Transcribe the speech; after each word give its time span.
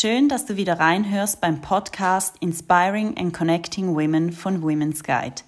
Schön, 0.00 0.30
dass 0.30 0.46
du 0.46 0.56
wieder 0.56 0.80
reinhörst 0.80 1.42
beim 1.42 1.60
Podcast 1.60 2.36
Inspiring 2.40 3.18
and 3.18 3.34
Connecting 3.34 3.94
Women 3.94 4.32
von 4.32 4.62
Women's 4.62 5.04
Guide. 5.04 5.42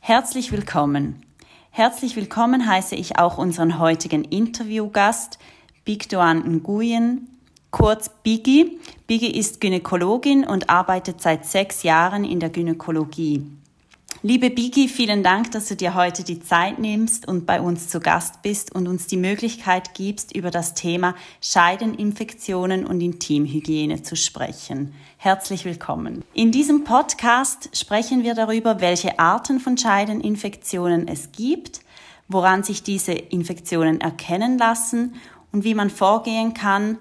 Herzlich 0.00 0.52
willkommen. 0.52 1.24
Herzlich 1.70 2.14
willkommen 2.14 2.66
heiße 2.66 2.94
ich 2.96 3.18
auch 3.18 3.38
unseren 3.38 3.78
heutigen 3.78 4.24
Interviewgast, 4.24 5.38
Bigdoan 5.86 6.56
Nguyen, 6.56 7.28
kurz 7.70 8.10
Biggie. 8.22 8.78
Biggie 9.06 9.34
ist 9.34 9.58
Gynäkologin 9.58 10.44
und 10.44 10.68
arbeitet 10.68 11.22
seit 11.22 11.46
sechs 11.46 11.82
Jahren 11.82 12.24
in 12.24 12.40
der 12.40 12.50
Gynäkologie. 12.50 13.46
Liebe 14.22 14.50
Biggie, 14.50 14.88
vielen 14.88 15.22
Dank, 15.22 15.52
dass 15.52 15.68
du 15.68 15.76
dir 15.76 15.94
heute 15.94 16.24
die 16.24 16.40
Zeit 16.40 16.80
nimmst 16.80 17.28
und 17.28 17.46
bei 17.46 17.60
uns 17.60 17.88
zu 17.88 18.00
Gast 18.00 18.42
bist 18.42 18.74
und 18.74 18.88
uns 18.88 19.06
die 19.06 19.16
Möglichkeit 19.16 19.94
gibst, 19.94 20.34
über 20.34 20.50
das 20.50 20.74
Thema 20.74 21.14
Scheideninfektionen 21.40 22.84
und 22.84 23.00
Intimhygiene 23.00 24.02
zu 24.02 24.16
sprechen. 24.16 24.92
Herzlich 25.18 25.64
willkommen. 25.64 26.24
In 26.34 26.50
diesem 26.50 26.82
Podcast 26.82 27.70
sprechen 27.78 28.24
wir 28.24 28.34
darüber, 28.34 28.80
welche 28.80 29.20
Arten 29.20 29.60
von 29.60 29.78
Scheideninfektionen 29.78 31.06
es 31.06 31.30
gibt, 31.30 31.82
woran 32.26 32.64
sich 32.64 32.82
diese 32.82 33.12
Infektionen 33.12 34.00
erkennen 34.00 34.58
lassen 34.58 35.14
und 35.52 35.62
wie 35.62 35.76
man 35.76 35.90
vorgehen 35.90 36.54
kann, 36.54 36.98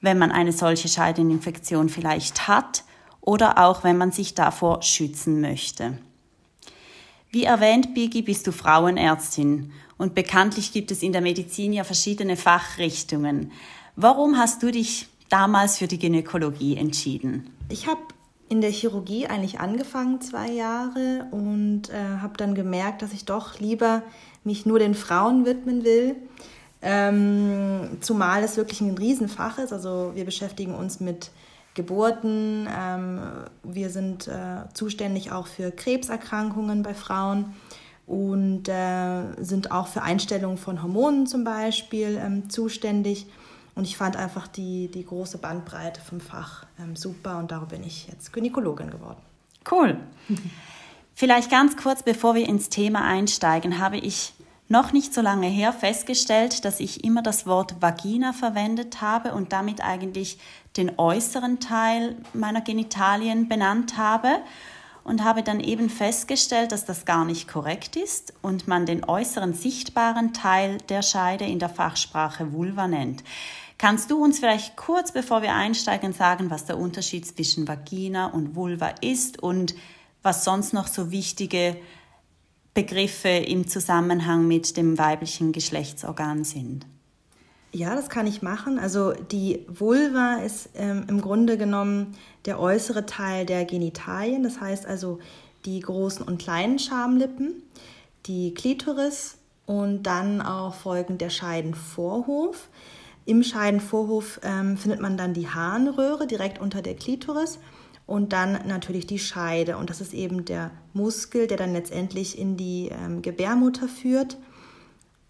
wenn 0.00 0.16
man 0.16 0.32
eine 0.32 0.52
solche 0.52 0.88
Scheideninfektion 0.88 1.90
vielleicht 1.90 2.48
hat 2.48 2.84
oder 3.20 3.58
auch 3.58 3.84
wenn 3.84 3.98
man 3.98 4.12
sich 4.12 4.32
davor 4.32 4.80
schützen 4.80 5.42
möchte. 5.42 5.98
Wie 7.34 7.42
erwähnt, 7.42 7.94
Bigi, 7.94 8.22
bist 8.22 8.46
du 8.46 8.52
Frauenärztin 8.52 9.72
und 9.98 10.14
bekanntlich 10.14 10.72
gibt 10.72 10.92
es 10.92 11.02
in 11.02 11.10
der 11.10 11.20
Medizin 11.20 11.72
ja 11.72 11.82
verschiedene 11.82 12.36
Fachrichtungen. 12.36 13.50
Warum 13.96 14.38
hast 14.38 14.62
du 14.62 14.70
dich 14.70 15.08
damals 15.30 15.78
für 15.78 15.88
die 15.88 15.98
Gynäkologie 15.98 16.76
entschieden? 16.76 17.50
Ich 17.68 17.88
habe 17.88 18.00
in 18.48 18.60
der 18.60 18.70
Chirurgie 18.70 19.26
eigentlich 19.26 19.58
angefangen, 19.58 20.20
zwei 20.20 20.48
Jahre, 20.48 21.26
und 21.32 21.90
äh, 21.90 22.18
habe 22.22 22.36
dann 22.36 22.54
gemerkt, 22.54 23.02
dass 23.02 23.12
ich 23.12 23.24
doch 23.24 23.58
lieber 23.58 24.02
mich 24.44 24.64
nur 24.64 24.78
den 24.78 24.94
Frauen 24.94 25.44
widmen 25.44 25.82
will. 25.82 26.14
Ähm, 26.82 27.96
zumal 28.00 28.44
es 28.44 28.56
wirklich 28.56 28.80
ein 28.80 28.96
Riesenfach 28.96 29.58
ist. 29.58 29.72
Also 29.72 30.12
wir 30.14 30.24
beschäftigen 30.24 30.72
uns 30.72 31.00
mit 31.00 31.32
Geburten. 31.74 32.68
Ähm, 32.74 33.20
wir 33.62 33.90
sind 33.90 34.28
äh, 34.28 34.72
zuständig 34.72 35.32
auch 35.32 35.46
für 35.46 35.70
Krebserkrankungen 35.70 36.82
bei 36.82 36.94
Frauen 36.94 37.54
und 38.06 38.68
äh, 38.68 39.42
sind 39.42 39.70
auch 39.70 39.88
für 39.88 40.02
Einstellungen 40.02 40.58
von 40.58 40.82
Hormonen 40.82 41.26
zum 41.26 41.44
Beispiel 41.44 42.20
ähm, 42.22 42.48
zuständig. 42.48 43.26
Und 43.74 43.84
ich 43.84 43.96
fand 43.96 44.16
einfach 44.16 44.46
die, 44.46 44.88
die 44.88 45.04
große 45.04 45.38
Bandbreite 45.38 46.00
vom 46.00 46.20
Fach 46.20 46.64
ähm, 46.78 46.94
super 46.94 47.38
und 47.38 47.50
darum 47.50 47.68
bin 47.68 47.82
ich 47.82 48.06
jetzt 48.06 48.32
Gynäkologin 48.32 48.90
geworden. 48.90 49.20
Cool. 49.68 49.98
Vielleicht 51.14 51.50
ganz 51.50 51.76
kurz, 51.76 52.02
bevor 52.02 52.34
wir 52.34 52.48
ins 52.48 52.68
Thema 52.68 53.04
einsteigen, 53.04 53.78
habe 53.78 53.96
ich 53.96 54.34
noch 54.74 54.92
nicht 54.92 55.14
so 55.14 55.20
lange 55.20 55.46
her 55.46 55.72
festgestellt, 55.72 56.64
dass 56.64 56.80
ich 56.80 57.04
immer 57.04 57.22
das 57.22 57.46
Wort 57.46 57.80
Vagina 57.80 58.32
verwendet 58.32 59.00
habe 59.00 59.32
und 59.32 59.52
damit 59.52 59.80
eigentlich 59.80 60.36
den 60.76 60.98
äußeren 60.98 61.60
Teil 61.60 62.16
meiner 62.32 62.60
Genitalien 62.60 63.48
benannt 63.48 63.96
habe 63.96 64.40
und 65.04 65.22
habe 65.22 65.44
dann 65.44 65.60
eben 65.60 65.88
festgestellt, 65.88 66.72
dass 66.72 66.84
das 66.84 67.04
gar 67.04 67.24
nicht 67.24 67.46
korrekt 67.46 67.94
ist 67.94 68.34
und 68.42 68.66
man 68.66 68.84
den 68.84 69.04
äußeren 69.04 69.54
sichtbaren 69.54 70.32
Teil 70.32 70.78
der 70.88 71.02
Scheide 71.02 71.44
in 71.44 71.60
der 71.60 71.68
Fachsprache 71.68 72.52
Vulva 72.52 72.88
nennt. 72.88 73.22
Kannst 73.78 74.10
du 74.10 74.24
uns 74.24 74.40
vielleicht 74.40 74.74
kurz, 74.74 75.12
bevor 75.12 75.42
wir 75.42 75.54
einsteigen, 75.54 76.12
sagen, 76.12 76.50
was 76.50 76.64
der 76.64 76.78
Unterschied 76.78 77.24
zwischen 77.28 77.68
Vagina 77.68 78.26
und 78.26 78.56
Vulva 78.56 78.88
ist 79.02 79.40
und 79.40 79.76
was 80.24 80.42
sonst 80.42 80.72
noch 80.72 80.88
so 80.88 81.12
wichtige 81.12 81.76
Begriffe 82.74 83.28
im 83.28 83.68
Zusammenhang 83.68 84.48
mit 84.48 84.76
dem 84.76 84.98
weiblichen 84.98 85.52
Geschlechtsorgan 85.52 86.42
sind? 86.42 86.86
Ja, 87.72 87.94
das 87.96 88.08
kann 88.08 88.26
ich 88.26 88.42
machen. 88.42 88.78
Also 88.78 89.12
die 89.12 89.64
Vulva 89.68 90.36
ist 90.36 90.70
ähm, 90.74 91.06
im 91.08 91.20
Grunde 91.20 91.56
genommen 91.56 92.16
der 92.44 92.60
äußere 92.60 93.06
Teil 93.06 93.46
der 93.46 93.64
Genitalien, 93.64 94.42
das 94.42 94.60
heißt 94.60 94.86
also 94.86 95.18
die 95.64 95.80
großen 95.80 96.24
und 96.24 96.38
kleinen 96.38 96.78
Schamlippen, 96.78 97.62
die 98.26 98.54
Klitoris 98.54 99.38
und 99.66 100.04
dann 100.04 100.40
auch 100.40 100.74
folgend 100.74 101.20
der 101.20 101.30
Scheidenvorhof. 101.30 102.68
Im 103.24 103.42
Scheidenvorhof 103.42 104.40
ähm, 104.42 104.76
findet 104.76 105.00
man 105.00 105.16
dann 105.16 105.32
die 105.32 105.48
Harnröhre 105.48 106.26
direkt 106.26 106.60
unter 106.60 106.82
der 106.82 106.94
Klitoris 106.94 107.58
und 108.06 108.32
dann 108.32 108.66
natürlich 108.66 109.06
die 109.06 109.18
Scheide. 109.18 109.76
Und 109.76 109.90
das 109.90 110.00
ist 110.00 110.12
eben 110.12 110.44
der 110.44 110.70
Muskel, 110.92 111.46
der 111.46 111.56
dann 111.56 111.72
letztendlich 111.72 112.38
in 112.38 112.56
die 112.56 112.90
ähm, 112.90 113.22
Gebärmutter 113.22 113.88
führt. 113.88 114.36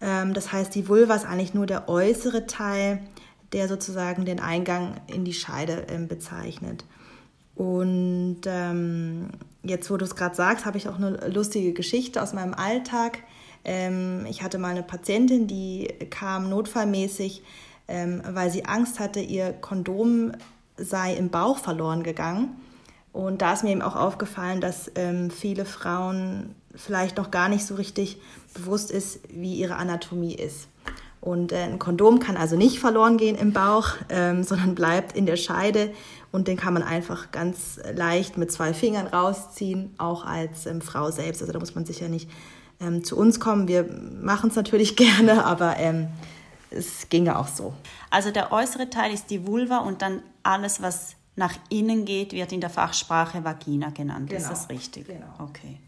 Ähm, 0.01 0.33
das 0.33 0.51
heißt, 0.51 0.75
die 0.75 0.87
Vulva 0.89 1.15
ist 1.15 1.25
eigentlich 1.25 1.53
nur 1.53 1.65
der 1.65 1.87
äußere 1.87 2.47
Teil, 2.47 3.01
der 3.53 3.67
sozusagen 3.67 4.25
den 4.25 4.39
Eingang 4.39 4.99
in 5.07 5.23
die 5.23 5.33
Scheide 5.33 5.87
ähm, 5.89 6.07
bezeichnet. 6.07 6.83
Und 7.55 8.41
ähm, 8.45 9.29
jetzt, 9.63 9.89
wo 9.89 9.95
du 9.95 10.03
es 10.03 10.15
gerade 10.15 10.35
sagst, 10.35 10.65
habe 10.65 10.77
ich 10.77 10.89
auch 10.89 10.97
eine 10.97 11.29
lustige 11.29 11.71
Geschichte 11.71 12.21
aus 12.21 12.33
meinem 12.33 12.53
Alltag. 12.53 13.19
Ähm, 13.63 14.25
ich 14.29 14.43
hatte 14.43 14.57
mal 14.57 14.71
eine 14.71 14.83
Patientin, 14.83 15.47
die 15.47 15.87
kam 16.09 16.49
notfallmäßig, 16.49 17.43
ähm, 17.87 18.21
weil 18.29 18.51
sie 18.51 18.65
Angst 18.65 18.99
hatte, 18.99 19.21
ihr 19.21 19.53
Kondom 19.53 20.33
sei 20.75 21.13
im 21.15 21.29
Bauch 21.29 21.57
verloren 21.57 22.03
gegangen. 22.03 22.57
Und 23.15 23.41
da 23.41 23.53
ist 23.53 23.63
mir 23.63 23.69
eben 23.69 23.81
auch 23.81 23.95
aufgefallen, 23.95 24.59
dass 24.59 24.91
ähm, 24.95 25.31
viele 25.31 25.63
Frauen 25.63 26.53
vielleicht 26.75 27.15
noch 27.15 27.31
gar 27.31 27.47
nicht 27.47 27.65
so 27.65 27.75
richtig 27.75 28.19
bewusst 28.53 28.91
ist, 28.91 29.21
wie 29.29 29.53
ihre 29.55 29.77
Anatomie 29.77 30.35
ist. 30.35 30.67
Und 31.21 31.53
äh, 31.53 31.59
ein 31.59 31.79
Kondom 31.79 32.19
kann 32.19 32.35
also 32.35 32.57
nicht 32.57 32.77
verloren 32.77 33.15
gehen 33.15 33.37
im 33.37 33.53
Bauch, 33.53 33.91
ähm, 34.09 34.43
sondern 34.43 34.75
bleibt 34.75 35.15
in 35.15 35.25
der 35.25 35.37
Scheide 35.37 35.93
und 36.33 36.49
den 36.49 36.57
kann 36.57 36.73
man 36.73 36.83
einfach 36.83 37.31
ganz 37.31 37.79
leicht 37.93 38.37
mit 38.37 38.51
zwei 38.51 38.73
Fingern 38.73 39.07
rausziehen, 39.07 39.95
auch 39.97 40.25
als 40.25 40.65
ähm, 40.65 40.81
Frau 40.81 41.09
selbst. 41.09 41.41
Also 41.41 41.53
da 41.53 41.59
muss 41.59 41.73
man 41.73 41.85
sicher 41.85 42.09
nicht 42.09 42.29
ähm, 42.81 43.05
zu 43.05 43.15
uns 43.15 43.39
kommen. 43.39 43.69
Wir 43.69 43.85
machen 44.21 44.49
es 44.49 44.57
natürlich 44.57 44.95
gerne, 44.97 45.45
aber 45.45 45.77
ähm, 45.77 46.09
es 46.69 47.07
ginge 47.07 47.39
auch 47.39 47.47
so. 47.47 47.73
Also 48.09 48.31
der 48.31 48.51
äußere 48.51 48.89
Teil 48.89 49.13
ist 49.13 49.29
die 49.29 49.47
Vulva 49.47 49.77
und 49.77 50.01
dann 50.01 50.21
alles, 50.43 50.81
was 50.81 51.15
nach 51.35 51.55
innen 51.69 52.05
geht, 52.05 52.33
wird 52.33 52.51
in 52.51 52.61
der 52.61 52.69
Fachsprache 52.69 53.43
Vagina 53.43 53.89
genannt. 53.89 54.29
Genau. 54.29 54.41
Ist 54.41 54.49
das 54.49 54.69
richtig? 54.69 55.07
Genau. 55.07 55.27
Okay. 55.39 55.79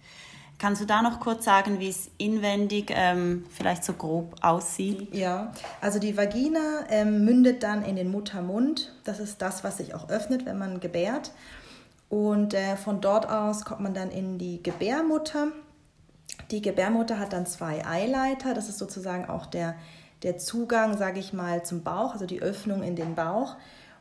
Kannst 0.59 0.81
du 0.81 0.85
da 0.85 1.03
noch 1.03 1.19
kurz 1.19 1.45
sagen, 1.45 1.79
wie 1.79 1.89
es 1.89 2.09
inwendig 2.17 2.91
ähm, 2.91 3.45
vielleicht 3.51 3.83
so 3.83 3.94
grob 3.94 4.35
aussieht? 4.41 5.13
Ja, 5.13 5.53
also 5.81 5.99
die 5.99 6.17
Vagina 6.17 6.85
ähm, 6.89 7.23
mündet 7.25 7.61
dann 7.61 7.85
in 7.85 7.95
den 7.95 8.09
Muttermund. 8.09 8.91
Das 9.03 9.19
ist 9.19 9.41
das, 9.41 9.63
was 9.63 9.77
sich 9.77 9.94
auch 9.94 10.09
öffnet, 10.09 10.47
wenn 10.47 10.57
man 10.57 10.79
gebärt. 10.79 11.31
Und 12.09 12.55
äh, 12.55 12.75
von 12.75 13.01
dort 13.01 13.29
aus 13.29 13.65
kommt 13.65 13.81
man 13.81 13.94
dann 13.94 14.09
in 14.09 14.39
die 14.39 14.63
Gebärmutter. 14.63 15.49
Die 16.49 16.61
Gebärmutter 16.61 17.19
hat 17.19 17.33
dann 17.33 17.45
zwei 17.45 17.85
Eileiter. 17.85 18.55
Das 18.55 18.67
ist 18.67 18.79
sozusagen 18.79 19.29
auch 19.29 19.45
der, 19.45 19.75
der 20.23 20.39
Zugang, 20.39 20.97
sage 20.97 21.19
ich 21.19 21.33
mal, 21.33 21.63
zum 21.63 21.83
Bauch, 21.83 22.13
also 22.13 22.25
die 22.25 22.41
Öffnung 22.41 22.81
in 22.81 22.95
den 22.95 23.13
Bauch. 23.13 23.57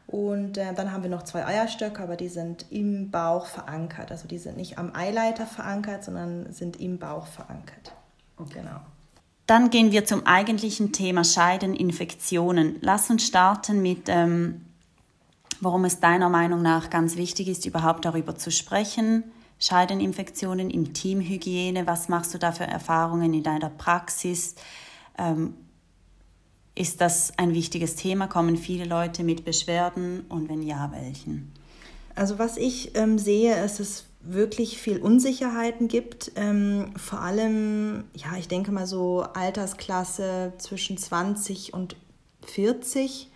Und 0.06 0.56
äh, 0.56 0.73
dann 0.73 0.93
haben 0.93 1.03
wir 1.03 1.11
noch 1.11 1.25
zwei 1.25 1.44
Eierstöcke, 1.44 2.03
aber 2.03 2.17
die 2.17 2.29
sind 2.29 2.67
im 2.70 3.11
Bauch 3.11 3.47
verankert. 3.47 4.12
Also 4.12 4.29
die 4.29 4.38
sind 4.38 4.56
nicht 4.56 4.79
am 4.79 4.94
Eileiter 4.94 5.47
verankert, 5.47 6.05
sondern 6.05 6.53
sind 6.53 6.81
im 6.81 6.99
Bauch 6.99 7.26
verankert. 7.26 7.93
Okay. 8.37 8.61
Genau. 8.61 8.81
Dann 9.47 9.70
gehen 9.70 9.93
wir 9.93 10.05
zum 10.05 10.26
eigentlichen 10.26 10.93
Thema 10.93 11.23
Scheideninfektionen. 11.25 12.76
Lass 12.81 13.11
uns 13.11 13.25
starten 13.25 13.81
mit, 13.81 14.08
ähm, 14.08 14.64
warum 15.61 15.85
es 15.85 16.00
deiner 16.00 16.29
Meinung 16.29 16.62
nach 16.62 16.91
ganz 16.91 17.17
wichtig 17.17 17.49
ist, 17.49 17.64
überhaupt 17.64 18.05
darüber 18.05 18.37
zu 18.37 18.50
sprechen. 18.50 19.25
Scheideninfektionen, 19.58 20.69
Intimhygiene, 20.69 21.87
was 21.87 22.08
machst 22.08 22.35
du 22.35 22.38
da 22.38 22.53
für 22.53 22.64
Erfahrungen 22.64 23.32
in 23.35 23.43
deiner 23.43 23.70
Praxis? 23.70 24.56
Ähm, 25.17 25.55
ist 26.76 27.00
das 27.00 27.32
ein 27.38 27.55
wichtiges 27.55 27.96
Thema? 27.96 28.28
Kommen 28.28 28.56
viele 28.56 28.84
Leute 28.84 29.25
mit 29.25 29.44
Beschwerden 29.44 30.26
und 30.28 30.49
wenn 30.49 30.62
ja, 30.62 30.93
welchen? 30.93 31.50
Also 32.14 32.38
was 32.38 32.56
ich 32.56 32.94
ähm, 32.94 33.19
sehe, 33.19 33.64
ist 33.64 33.81
es 33.81 34.05
wirklich 34.20 34.78
viel 34.78 34.99
Unsicherheiten 34.99 35.88
gibt. 35.88 36.32
Ähm, 36.37 36.93
vor 36.96 37.20
allem, 37.20 38.05
ja, 38.14 38.37
ich 38.38 38.49
denke 38.49 38.73
mal 38.73 38.87
so 38.87 39.23
Altersklasse 39.23 40.52
zwischen 40.58 40.99
20 40.99 41.73
und 41.73 41.96
40 42.43 43.31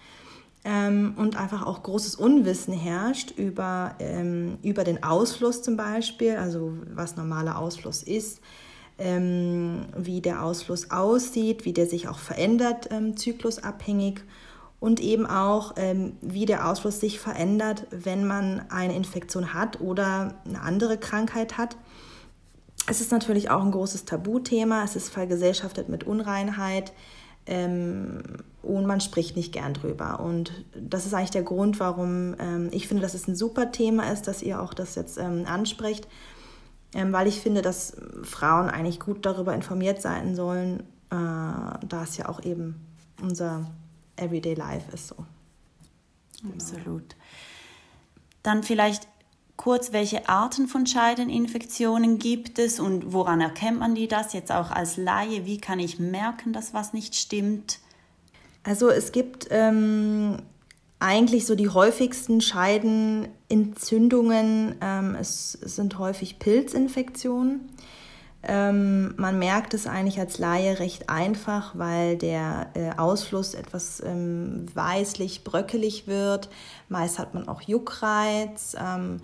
ähm, 0.65 1.15
und 1.17 1.37
einfach 1.37 1.65
auch 1.65 1.83
großes 1.83 2.17
Unwissen 2.17 2.75
herrscht 2.75 3.33
über, 3.39 3.95
ähm, 4.01 4.59
über 4.63 4.85
den 4.85 5.03
Ausfluss 5.03 5.63
zum 5.63 5.77
Beispiel, 5.77 6.37
also 6.37 6.73
was 6.93 7.17
normaler 7.17 7.59
Ausfluss 7.59 8.03
ist, 8.03 8.41
ähm, 9.01 9.87
wie 9.97 10.21
der 10.21 10.45
Ausfluss 10.45 10.91
aussieht, 10.91 11.65
wie 11.65 11.73
der 11.73 11.87
sich 11.87 12.07
auch 12.09 12.19
verändert, 12.19 12.89
ähm, 12.93 13.17
zyklusabhängig 13.17 14.21
und 14.79 15.01
eben 15.01 15.27
auch, 15.27 15.75
ähm, 15.77 16.17
wie 16.21 16.47
der 16.47 16.69
Ausfluss 16.69 17.01
sich 17.01 17.19
verändert, 17.19 17.87
wenn 17.91 18.27
man 18.27 18.63
eine 18.71 18.95
Infektion 18.95 19.55
hat 19.55 19.81
oder 19.81 20.35
eine 20.47 20.61
andere 20.61 20.99
Krankheit 20.99 21.59
hat. 21.59 21.77
Es 22.87 23.01
ist 23.01 23.13
natürlich 23.13 23.51
auch 23.51 23.63
ein 23.63 23.71
großes 23.71 24.05
Tabuthema, 24.05 24.85
es 24.85 24.97
ist 24.97 25.11
vergesellschaftet 25.11 25.89
mit 25.89 26.05
Unreinheit 26.05 26.93
ähm, 27.47 28.23
und 28.63 28.87
man 28.87 29.01
spricht 29.01 29.37
nicht 29.37 29.53
gern 29.53 29.75
drüber. 29.75 30.21
Und 30.21 30.65
das 30.75 31.07
ist 31.07 31.15
eigentlich 31.15 31.31
der 31.31 31.43
Grund, 31.43 31.81
warum 31.81 32.35
ähm, 32.39 32.69
ich 32.73 32.89
finde, 32.89 33.03
dass 33.03 33.15
es 33.15 33.29
ein 33.29 33.37
super 33.37 33.73
Thema 33.73 34.11
ist, 34.11 34.27
dass 34.27 34.43
ihr 34.43 34.61
auch 34.61 34.75
das 34.75 34.95
jetzt 34.95 35.19
ähm, 35.19 35.45
ansprecht 35.47 36.07
weil 36.93 37.27
ich 37.27 37.41
finde, 37.41 37.63
dass 37.63 37.97
Frauen 38.23 38.69
eigentlich 38.69 39.01
gut 39.01 39.25
darüber 39.25 39.55
informiert 39.55 40.03
sein 40.03 40.35
sollen, 40.35 40.81
äh, 41.11 41.15
da 41.15 42.03
es 42.03 42.17
ja 42.17 42.29
auch 42.29 42.43
eben 42.43 42.87
unser 43.21 43.71
Everyday 44.17 44.55
Life 44.55 44.91
ist 44.93 45.09
so. 45.09 45.17
Absolut. 46.53 47.17
Dann 48.43 48.63
vielleicht 48.63 49.07
kurz, 49.57 49.93
welche 49.93 50.29
Arten 50.29 50.69
von 50.69 50.87
Scheideninfektionen 50.87 52.19
gibt 52.19 52.59
es 52.59 52.81
und 52.81 53.13
woran 53.13 53.43
erkennt 53.43 53.79
man 53.79 53.95
die 53.95 54.09
das 54.09 54.33
jetzt 54.33 54.51
auch 54.51 54.71
als 54.71 54.97
Laie? 54.97 55.45
Wie 55.45 55.59
kann 55.59 55.79
ich 55.79 55.99
merken, 55.99 56.53
dass 56.53 56.73
was 56.73 56.95
nicht 56.95 57.15
stimmt? 57.15 57.79
Also 58.63 58.89
es 58.89 59.13
gibt 59.13 59.49
ähm, 59.51 60.39
eigentlich 61.01 61.47
so 61.47 61.57
die 61.57 61.71
häufigsten 61.71 62.41
Scheidenentzündungen. 62.41 64.77
Ähm, 64.81 65.17
es, 65.19 65.53
sind 65.53 65.99
häufig 65.99 66.39
Pilzinfektionen. 66.39 67.69
Ähm, 68.43 69.15
man 69.17 69.39
merkt 69.39 69.75
es 69.75 69.87
eigentlich 69.87 70.19
als 70.19 70.39
Laie 70.39 70.79
recht 70.79 71.11
einfach, 71.11 71.77
weil 71.77 72.17
der 72.17 72.71
äh, 72.75 72.93
Ausfluss 72.97 73.53
etwas 73.55 74.03
ähm, 74.05 74.67
weißlich, 74.73 75.45
bröckelig 75.45 76.07
wird. 76.07 76.49
Meist 76.89 77.19
hat 77.19 77.35
man 77.35 77.49
auch 77.49 77.61
Juckreiz. 77.63 78.77
Ähm, 78.79 79.21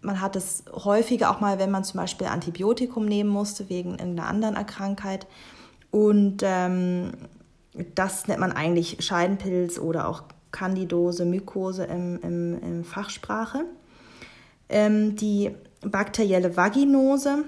man 0.00 0.20
hat 0.20 0.34
es 0.34 0.64
häufiger 0.72 1.30
auch 1.30 1.40
mal, 1.40 1.58
wenn 1.58 1.70
man 1.70 1.84
zum 1.84 2.00
Beispiel 2.00 2.28
Antibiotikum 2.28 3.04
nehmen 3.04 3.30
musste 3.30 3.68
wegen 3.68 4.00
einer 4.00 4.26
anderen 4.26 4.54
Krankheit. 4.66 5.26
Und 5.90 6.42
ähm, 6.42 7.12
das 7.94 8.26
nennt 8.26 8.40
man 8.40 8.52
eigentlich 8.52 9.04
Scheidenpilz 9.04 9.78
oder 9.78 10.08
auch 10.08 10.24
Candidose, 10.50 11.24
Mykose 11.24 11.84
im, 11.84 12.18
im, 12.22 12.62
im 12.62 12.84
Fachsprache. 12.84 13.64
Ähm, 14.68 15.16
die 15.16 15.50
bakterielle 15.82 16.56
Vaginose 16.56 17.44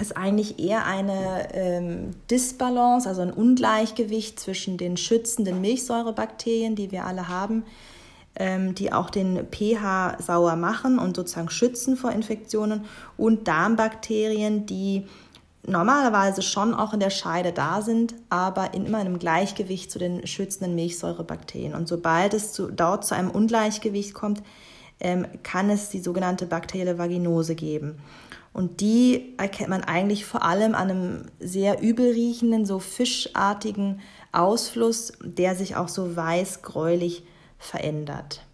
ist 0.00 0.16
eigentlich 0.16 0.60
eher 0.60 0.86
eine 0.86 1.52
ähm, 1.54 2.10
Disbalance, 2.30 3.08
also 3.08 3.22
ein 3.22 3.32
Ungleichgewicht 3.32 4.38
zwischen 4.38 4.78
den 4.78 4.96
schützenden 4.96 5.60
Milchsäurebakterien, 5.60 6.76
die 6.76 6.92
wir 6.92 7.04
alle 7.04 7.28
haben, 7.28 7.64
ähm, 8.36 8.76
die 8.76 8.92
auch 8.92 9.10
den 9.10 9.48
pH 9.50 10.18
sauer 10.20 10.54
machen 10.54 11.00
und 11.00 11.16
sozusagen 11.16 11.50
schützen 11.50 11.96
vor 11.96 12.12
Infektionen, 12.12 12.84
und 13.16 13.48
Darmbakterien, 13.48 14.66
die 14.66 15.06
normalerweise 15.66 16.42
schon 16.42 16.74
auch 16.74 16.92
in 16.92 17.00
der 17.00 17.10
Scheide 17.10 17.52
da 17.52 17.82
sind, 17.82 18.14
aber 18.30 18.74
in 18.74 18.86
immer 18.86 18.98
einem 18.98 19.18
Gleichgewicht 19.18 19.90
zu 19.90 19.98
den 19.98 20.26
schützenden 20.26 20.74
Milchsäurebakterien. 20.74 21.74
Und 21.74 21.88
sobald 21.88 22.34
es 22.34 22.52
zu, 22.52 22.70
dort 22.70 23.04
zu 23.04 23.14
einem 23.14 23.30
Ungleichgewicht 23.30 24.14
kommt, 24.14 24.42
ähm, 25.00 25.26
kann 25.42 25.70
es 25.70 25.90
die 25.90 26.00
sogenannte 26.00 26.46
bakterielle 26.46 26.98
Vaginose 26.98 27.54
geben. 27.54 28.00
Und 28.52 28.80
die 28.80 29.34
erkennt 29.36 29.68
man 29.68 29.84
eigentlich 29.84 30.24
vor 30.24 30.42
allem 30.42 30.74
an 30.74 30.90
einem 30.90 31.22
sehr 31.38 31.80
übel 31.80 32.10
riechenden, 32.10 32.66
so 32.66 32.78
fischartigen 32.78 34.00
Ausfluss, 34.32 35.12
der 35.22 35.54
sich 35.54 35.76
auch 35.76 35.88
so 35.88 36.16
weiß-gräulich 36.16 37.24
verändert. 37.58 38.47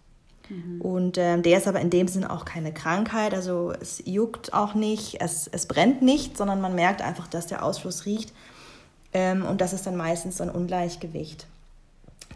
Mhm. 0.49 0.81
Und 0.81 1.17
ähm, 1.17 1.43
der 1.43 1.57
ist 1.57 1.67
aber 1.67 1.79
in 1.79 1.89
dem 1.89 2.07
Sinne 2.07 2.29
auch 2.29 2.45
keine 2.45 2.73
Krankheit, 2.73 3.33
also 3.33 3.73
es 3.79 4.01
juckt 4.05 4.53
auch 4.53 4.73
nicht, 4.73 5.21
es, 5.21 5.47
es 5.51 5.65
brennt 5.65 6.01
nicht, 6.01 6.37
sondern 6.37 6.61
man 6.61 6.75
merkt 6.75 7.01
einfach, 7.01 7.27
dass 7.27 7.47
der 7.47 7.63
Ausfluss 7.63 8.05
riecht 8.05 8.33
ähm, 9.13 9.45
und 9.45 9.61
das 9.61 9.73
ist 9.73 9.85
dann 9.85 9.95
meistens 9.95 10.37
so 10.37 10.43
ein 10.43 10.49
Ungleichgewicht. 10.49 11.47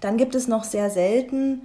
Dann 0.01 0.17
gibt 0.17 0.35
es 0.35 0.47
noch 0.47 0.63
sehr 0.63 0.89
selten 0.89 1.61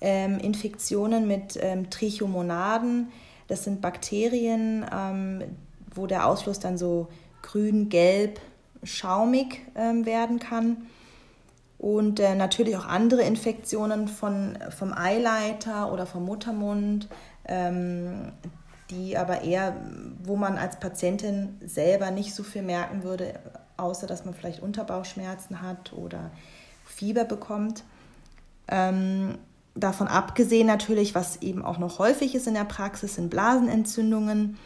ähm, 0.00 0.38
Infektionen 0.38 1.26
mit 1.26 1.58
ähm, 1.60 1.90
Trichomonaden. 1.90 3.08
Das 3.48 3.64
sind 3.64 3.80
Bakterien, 3.80 4.84
ähm, 4.92 5.42
wo 5.94 6.06
der 6.06 6.26
Ausfluss 6.26 6.60
dann 6.60 6.76
so 6.76 7.08
grün, 7.42 7.88
gelb, 7.88 8.40
schaumig 8.82 9.62
ähm, 9.74 10.04
werden 10.04 10.38
kann 10.38 10.76
und 11.78 12.18
äh, 12.18 12.34
natürlich 12.34 12.76
auch 12.76 12.86
andere 12.86 13.22
Infektionen 13.22 14.08
von, 14.08 14.58
vom 14.76 14.92
Eileiter 14.92 15.92
oder 15.92 16.06
vom 16.06 16.24
Muttermund, 16.24 17.08
ähm, 17.44 18.32
die 18.90 19.16
aber 19.16 19.42
eher, 19.42 19.76
wo 20.24 20.34
man 20.34 20.58
als 20.58 20.80
Patientin 20.80 21.56
selber 21.64 22.10
nicht 22.10 22.34
so 22.34 22.42
viel 22.42 22.62
merken 22.62 23.04
würde, 23.04 23.38
außer 23.76 24.08
dass 24.08 24.24
man 24.24 24.34
vielleicht 24.34 24.60
Unterbauchschmerzen 24.60 25.62
hat 25.62 25.92
oder 25.92 26.32
Fieber 26.84 27.24
bekommt. 27.24 27.84
Ähm, 28.66 29.38
davon 29.76 30.08
abgesehen 30.08 30.66
natürlich, 30.66 31.14
was 31.14 31.42
eben 31.42 31.64
auch 31.64 31.78
noch 31.78 32.00
häufig 32.00 32.34
ist 32.34 32.48
in 32.48 32.54
der 32.54 32.64
Praxis, 32.64 33.14
sind 33.14 33.30
Blasenentzündungen. 33.30 34.58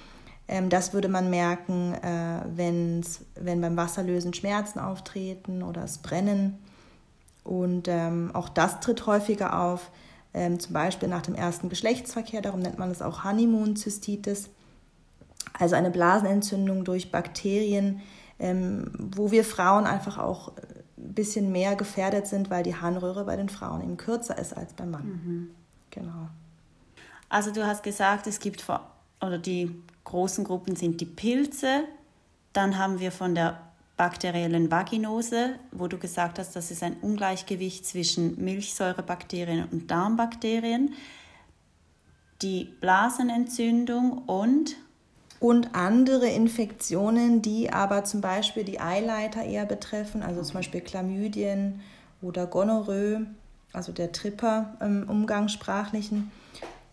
Ähm, 0.48 0.70
das 0.70 0.94
würde 0.94 1.08
man 1.08 1.28
merken, 1.28 1.94
äh, 1.94 2.40
wenn 2.54 3.04
beim 3.60 3.76
Wasserlösen 3.76 4.32
Schmerzen 4.32 4.78
auftreten 4.78 5.62
oder 5.62 5.84
es 5.84 5.98
Brennen 5.98 6.58
und 7.44 7.88
ähm, 7.88 8.30
auch 8.34 8.48
das 8.48 8.80
tritt 8.80 9.06
häufiger 9.06 9.58
auf, 9.60 9.90
ähm, 10.34 10.60
zum 10.60 10.72
Beispiel 10.72 11.08
nach 11.08 11.22
dem 11.22 11.34
ersten 11.34 11.68
Geschlechtsverkehr, 11.68 12.40
darum 12.40 12.60
nennt 12.60 12.78
man 12.78 12.90
es 12.90 13.02
auch 13.02 13.24
Honeymoon-Zystitis, 13.24 14.48
also 15.58 15.74
eine 15.74 15.90
Blasenentzündung 15.90 16.84
durch 16.84 17.10
Bakterien, 17.10 18.00
ähm, 18.38 18.90
wo 18.96 19.30
wir 19.30 19.44
Frauen 19.44 19.86
einfach 19.86 20.18
auch 20.18 20.52
ein 20.96 21.14
bisschen 21.14 21.52
mehr 21.52 21.76
gefährdet 21.76 22.26
sind, 22.26 22.50
weil 22.50 22.62
die 22.62 22.76
Harnröhre 22.76 23.24
bei 23.24 23.36
den 23.36 23.48
Frauen 23.48 23.82
eben 23.82 23.96
kürzer 23.96 24.38
ist 24.38 24.56
als 24.56 24.72
beim 24.72 24.90
Mann. 24.90 25.06
Mhm. 25.06 25.50
Genau. 25.90 26.28
Also 27.28 27.50
du 27.52 27.66
hast 27.66 27.82
gesagt, 27.82 28.26
es 28.26 28.40
gibt 28.40 28.64
oder 29.20 29.38
die 29.38 29.82
großen 30.04 30.44
Gruppen 30.44 30.76
sind 30.76 31.00
die 31.00 31.06
Pilze, 31.06 31.84
dann 32.52 32.78
haben 32.78 33.00
wir 33.00 33.12
von 33.12 33.34
der 33.34 33.60
bakteriellen 33.96 34.70
Vaginose, 34.70 35.56
wo 35.70 35.86
du 35.86 35.98
gesagt 35.98 36.38
hast, 36.38 36.56
das 36.56 36.70
ist 36.70 36.82
ein 36.82 36.96
Ungleichgewicht 37.00 37.86
zwischen 37.86 38.42
Milchsäurebakterien 38.42 39.68
und 39.70 39.90
Darmbakterien, 39.90 40.94
die 42.40 42.64
Blasenentzündung 42.80 44.18
und? 44.26 44.76
Und 45.38 45.74
andere 45.74 46.28
Infektionen, 46.28 47.42
die 47.42 47.72
aber 47.72 48.04
zum 48.04 48.20
Beispiel 48.20 48.62
die 48.62 48.78
Eileiter 48.78 49.42
eher 49.42 49.66
betreffen, 49.66 50.22
also 50.22 50.40
zum 50.42 50.54
Beispiel 50.54 50.82
Chlamydien 50.82 51.80
oder 52.20 52.46
Gonorrhoe, 52.46 53.26
also 53.72 53.90
der 53.90 54.12
Tripper 54.12 54.76
im 54.80 55.08
Umgangssprachlichen, 55.08 56.30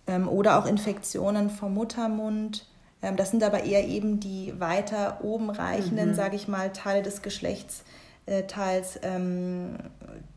ähm, 0.07 0.27
oder 0.27 0.57
auch 0.57 0.65
Infektionen 0.65 1.51
vom 1.51 1.75
Muttermund, 1.75 2.65
ähm, 2.65 2.68
das 3.01 3.31
sind 3.31 3.43
aber 3.43 3.63
eher 3.63 3.87
eben 3.87 4.19
die 4.19 4.53
weiter 4.59 5.23
oben 5.23 5.49
reichenden, 5.49 6.09
mhm. 6.09 6.13
sage 6.15 6.35
ich 6.35 6.47
mal, 6.47 6.73
Teile 6.73 7.01
des 7.01 7.21
Geschlechtsteils, 7.21 8.99
ähm, 9.03 9.77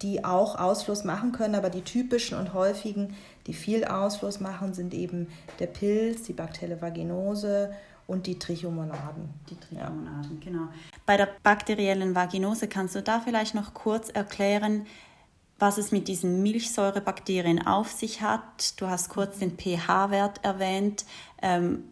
die 0.00 0.24
auch 0.24 0.58
Ausfluss 0.58 1.04
machen 1.04 1.32
können, 1.32 1.56
aber 1.56 1.70
die 1.70 1.82
typischen 1.82 2.38
und 2.38 2.54
häufigen, 2.54 3.14
die 3.46 3.54
viel 3.54 3.84
Ausfluss 3.84 4.38
machen, 4.38 4.74
sind 4.74 4.94
eben 4.94 5.26
der 5.58 5.66
Pilz, 5.66 6.22
die 6.22 6.32
bakterielle 6.32 6.80
Vaginose 6.80 7.72
und 8.06 8.26
die 8.26 8.38
Trichomonaden. 8.38 9.28
Die 9.50 9.56
Trichomonaden, 9.56 10.40
ja. 10.40 10.44
genau. 10.44 10.68
Bei 11.04 11.16
der 11.16 11.28
bakteriellen 11.42 12.14
Vaginose 12.14 12.68
kannst 12.68 12.94
du 12.94 13.02
da 13.02 13.20
vielleicht 13.20 13.54
noch 13.54 13.74
kurz 13.74 14.08
erklären, 14.08 14.86
was 15.58 15.78
es 15.78 15.92
mit 15.92 16.08
diesen 16.08 16.42
Milchsäurebakterien 16.42 17.66
auf 17.66 17.90
sich 17.90 18.20
hat. 18.20 18.80
Du 18.80 18.88
hast 18.88 19.08
kurz 19.08 19.38
den 19.38 19.56
pH-Wert 19.56 20.44
erwähnt. 20.44 21.04
Ähm, 21.40 21.84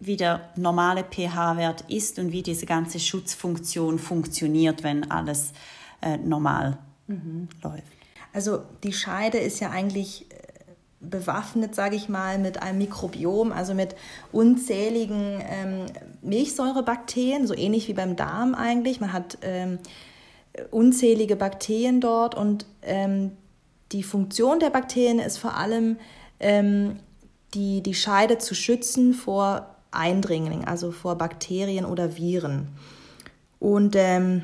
wie 0.00 0.16
der 0.16 0.48
normale 0.56 1.04
pH-Wert 1.04 1.84
ist 1.88 2.18
und 2.18 2.32
wie 2.32 2.42
diese 2.42 2.66
ganze 2.66 3.00
Schutzfunktion 3.00 3.98
funktioniert, 3.98 4.84
wenn 4.84 5.10
alles 5.10 5.52
äh, 6.02 6.16
normal 6.18 6.78
mhm. 7.06 7.48
läuft. 7.62 7.82
Also 8.32 8.60
die 8.84 8.92
Scheide 8.92 9.38
ist 9.38 9.60
ja 9.60 9.70
eigentlich 9.70 10.30
äh, 10.30 10.36
bewaffnet, 11.00 11.74
sage 11.74 11.96
ich 11.96 12.08
mal, 12.08 12.38
mit 12.38 12.62
einem 12.62 12.78
Mikrobiom, 12.78 13.50
also 13.50 13.74
mit 13.74 13.96
unzähligen 14.30 15.42
ähm, 15.48 15.86
Milchsäurebakterien, 16.22 17.46
so 17.46 17.54
ähnlich 17.54 17.88
wie 17.88 17.94
beim 17.94 18.14
Darm 18.14 18.54
eigentlich. 18.54 19.00
Man 19.00 19.12
hat 19.12 19.38
ähm, 19.42 19.78
unzählige 20.70 21.36
Bakterien 21.36 22.00
dort 22.00 22.36
und 22.36 22.66
ähm, 22.82 23.32
die 23.92 24.02
Funktion 24.02 24.60
der 24.60 24.70
Bakterien 24.70 25.18
ist 25.18 25.38
vor 25.38 25.56
allem, 25.56 25.96
ähm, 26.40 27.00
die, 27.54 27.82
die 27.82 27.94
Scheide 27.94 28.38
zu 28.38 28.54
schützen 28.54 29.14
vor 29.14 29.77
Eindringlingen, 29.90 30.66
also 30.66 30.90
vor 30.90 31.16
Bakterien 31.16 31.84
oder 31.84 32.16
Viren. 32.16 32.68
Und 33.58 33.96
ähm, 33.96 34.42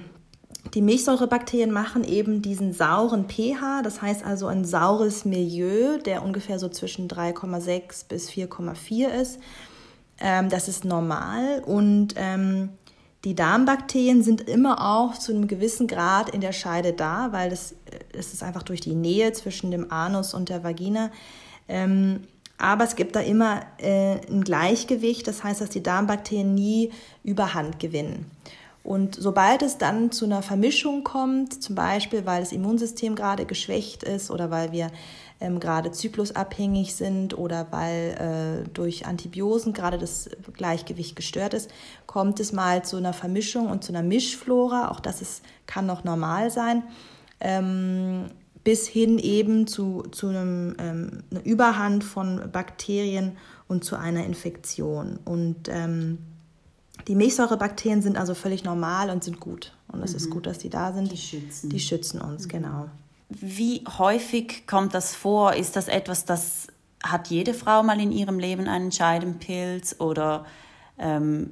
die 0.73 0.83
Milchsäurebakterien 0.83 1.71
machen 1.71 2.05
eben 2.05 2.43
diesen 2.43 2.73
sauren 2.73 3.29
pH, 3.29 3.83
das 3.83 4.01
heißt 4.01 4.25
also 4.25 4.47
ein 4.47 4.65
saures 4.65 5.25
Milieu, 5.25 5.99
der 5.99 6.25
ungefähr 6.25 6.59
so 6.59 6.69
zwischen 6.69 7.09
3,6 7.09 8.09
bis 8.09 8.31
4,4 8.31 9.09
ist. 9.09 9.39
Ähm, 10.19 10.49
das 10.49 10.69
ist 10.69 10.85
normal 10.85 11.63
und 11.67 12.15
ähm, 12.17 12.71
die 13.25 13.35
Darmbakterien 13.35 14.23
sind 14.23 14.43
immer 14.43 14.97
auch 14.97 15.15
zu 15.15 15.33
einem 15.33 15.49
gewissen 15.49 15.87
Grad 15.87 16.29
in 16.31 16.41
der 16.41 16.53
Scheide 16.53 16.93
da, 16.93 17.33
weil 17.33 17.51
das, 17.51 17.73
äh, 17.73 17.99
das 18.13 18.33
ist 18.33 18.43
einfach 18.43 18.63
durch 18.63 18.81
die 18.81 18.95
Nähe 18.95 19.33
zwischen 19.33 19.71
dem 19.71 19.91
Anus 19.91 20.35
und 20.35 20.49
der 20.49 20.63
Vagina. 20.63 21.11
Ähm, 21.69 22.21
aber 22.59 22.85
es 22.85 22.97
gibt 22.97 23.17
da 23.17 23.21
immer 23.21 23.63
äh, 23.79 24.17
ein 24.31 24.43
Gleichgewicht, 24.43 25.27
das 25.27 25.43
heißt, 25.45 25.61
dass 25.61 25.71
die 25.71 25.83
Darmbakterien 25.83 26.55
nie 26.55 26.93
Überhand 27.23 27.79
gewinnen. 27.79 28.31
Und 28.85 29.15
sobald 29.15 29.63
es 29.63 29.79
dann 29.79 30.13
zu 30.13 30.27
einer 30.27 30.43
Vermischung 30.43 31.05
kommt, 31.05 31.63
zum 31.63 31.75
Beispiel 31.75 32.27
weil 32.27 32.41
das 32.41 32.53
Immunsystem 32.53 33.15
gerade 33.17 33.47
geschwächt 33.47 34.03
ist 34.03 34.31
oder 34.31 34.51
weil 34.51 34.73
wir 34.73 34.91
ähm, 35.41 35.59
gerade 35.59 35.91
zyklusabhängig 35.91 36.95
sind 36.95 37.37
oder 37.37 37.69
weil 37.71 38.65
äh, 38.67 38.69
durch 38.75 39.07
Antibiosen 39.07 39.73
gerade 39.73 39.97
das 39.97 40.29
Gleichgewicht 40.53 41.17
gestört 41.17 41.55
ist, 41.55 41.71
kommt 42.07 42.41
es 42.41 42.53
mal 42.53 42.85
zu 42.85 42.99
einer 42.99 43.15
Vermischung 43.15 43.71
und 43.71 43.83
zu 43.83 43.91
einer 43.91 44.03
Mischflora. 44.03 44.91
Auch 44.91 45.01
das 45.01 45.23
ist, 45.23 45.43
kann 45.67 45.87
noch 45.87 46.05
normal 46.05 46.51
sein. 46.51 46.83
Ähm, 47.41 48.27
bis 48.65 48.89
hin 48.89 49.19
eben 49.19 49.67
zu, 49.67 50.03
zu 50.11 50.29
einem, 50.29 50.75
ähm, 50.79 51.23
einer 51.31 51.45
Überhand 51.45 52.03
von 52.03 52.51
Bakterien 52.51 53.37
und 53.69 53.85
zu 53.85 53.97
einer 53.97 54.25
Infektion. 54.25 55.19
Und 55.25 55.69
ähm, 55.69 56.19
die 57.07 57.15
Milchsäurebakterien 57.15 58.01
sind 58.01 58.17
also 58.17 58.35
völlig 58.35 58.65
normal 58.65 59.11
und 59.11 59.23
sind 59.23 59.39
gut. 59.39 59.75
Und 59.89 60.03
es 60.03 60.13
mhm. 60.13 60.17
ist 60.17 60.31
gut, 60.31 60.47
dass 60.47 60.59
die 60.59 60.71
da 60.71 60.93
sind. 60.93 61.13
Die 61.13 61.19
schützen. 61.19 61.71
Die 61.71 61.81
schützen 61.81 62.21
uns, 62.21 62.47
mhm. 62.47 62.49
genau. 62.49 62.89
Wie 63.29 63.85
häufig 63.99 64.67
kommt 64.67 64.95
das 64.95 65.15
vor? 65.15 65.55
Ist 65.55 65.77
das 65.77 65.89
etwas, 65.89 66.25
das 66.25 66.69
hat 67.03 67.29
jede 67.29 67.53
Frau 67.53 67.83
mal 67.83 68.01
in 68.01 68.13
ihrem 68.13 68.39
Leben 68.39 68.67
einen 68.69 68.93
Scheidenpilz? 68.93 69.97
Oder 69.99 70.47
ähm, 70.99 71.51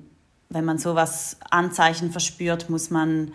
wenn 0.49 0.64
man 0.64 0.78
sowas 0.78 1.37
Anzeichen 1.50 2.11
verspürt, 2.11 2.71
muss 2.71 2.90
man 2.90 3.33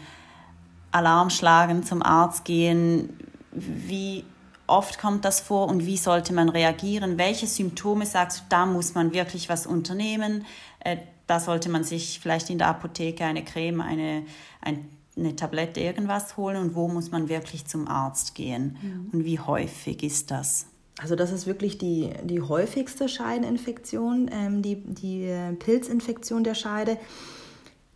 Alarm 0.91 1.29
schlagen, 1.29 1.83
zum 1.83 2.01
Arzt 2.01 2.45
gehen? 2.45 3.26
Wie 3.57 4.23
oft 4.67 4.99
kommt 4.99 5.25
das 5.25 5.39
vor 5.39 5.67
und 5.67 5.85
wie 5.85 5.97
sollte 5.97 6.33
man 6.33 6.49
reagieren? 6.49 7.17
Welche 7.17 7.47
Symptome 7.47 8.05
sagst 8.05 8.39
du, 8.39 8.43
da 8.49 8.65
muss 8.65 8.93
man 8.93 9.13
wirklich 9.13 9.49
was 9.49 9.65
unternehmen? 9.65 10.45
Äh, 10.79 10.97
da 11.25 11.39
sollte 11.39 11.69
man 11.69 11.83
sich 11.83 12.19
vielleicht 12.21 12.49
in 12.49 12.57
der 12.57 12.67
Apotheke 12.67 13.25
eine 13.25 13.43
Creme, 13.43 13.81
eine, 13.81 14.23
eine 14.61 15.35
Tablette, 15.35 15.81
irgendwas 15.81 16.37
holen 16.37 16.57
und 16.57 16.75
wo 16.75 16.87
muss 16.87 17.11
man 17.11 17.27
wirklich 17.29 17.65
zum 17.65 17.87
Arzt 17.87 18.35
gehen 18.35 18.77
mhm. 18.81 19.09
und 19.11 19.25
wie 19.25 19.39
häufig 19.39 20.03
ist 20.03 20.31
das? 20.31 20.67
Also 20.99 21.15
das 21.15 21.31
ist 21.31 21.45
wirklich 21.45 21.77
die, 21.77 22.11
die 22.23 22.41
häufigste 22.41 23.07
Scheideninfektion, 23.07 24.29
ähm, 24.31 24.61
die, 24.61 24.77
die 24.83 25.25
äh, 25.25 25.53
Pilzinfektion 25.53 26.43
der 26.43 26.55
Scheide. 26.55 26.97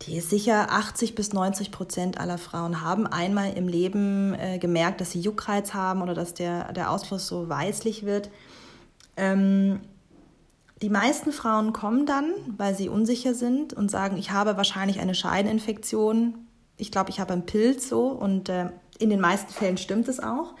Die 0.06 0.16
ist 0.16 0.30
sicher 0.30 0.72
80 0.72 1.14
bis 1.14 1.32
90 1.32 1.70
Prozent 1.70 2.18
aller 2.18 2.38
Frauen 2.38 2.80
haben 2.80 3.06
einmal 3.06 3.52
im 3.52 3.68
Leben 3.68 4.34
äh, 4.34 4.58
gemerkt, 4.58 5.00
dass 5.00 5.12
sie 5.12 5.20
Juckreiz 5.20 5.74
haben 5.74 6.02
oder 6.02 6.14
dass 6.14 6.34
der, 6.34 6.72
der 6.72 6.90
Ausfluss 6.90 7.28
so 7.28 7.48
weißlich 7.48 8.04
wird. 8.04 8.30
Ähm, 9.16 9.80
die 10.80 10.90
meisten 10.90 11.30
Frauen 11.30 11.72
kommen 11.72 12.06
dann, 12.06 12.32
weil 12.56 12.74
sie 12.74 12.88
unsicher 12.88 13.34
sind 13.34 13.72
und 13.72 13.90
sagen, 13.90 14.16
ich 14.16 14.32
habe 14.32 14.56
wahrscheinlich 14.56 14.98
eine 14.98 15.14
Scheideninfektion. 15.14 16.34
Ich 16.76 16.90
glaube, 16.90 17.10
ich 17.10 17.20
habe 17.20 17.32
einen 17.32 17.46
Pilz 17.46 17.88
so 17.88 18.08
und 18.08 18.48
äh, 18.48 18.70
in 18.98 19.08
den 19.08 19.20
meisten 19.20 19.52
Fällen 19.52 19.76
stimmt 19.76 20.08
es 20.08 20.18
auch. 20.18 20.54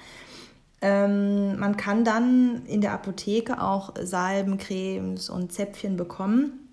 Ähm, 0.80 1.58
man 1.58 1.76
kann 1.76 2.04
dann 2.04 2.64
in 2.66 2.80
der 2.80 2.92
Apotheke 2.92 3.60
auch 3.60 3.94
Salben, 4.00 4.58
Cremes 4.58 5.28
und 5.28 5.52
Zäpfchen 5.52 5.96
bekommen. 5.96 6.68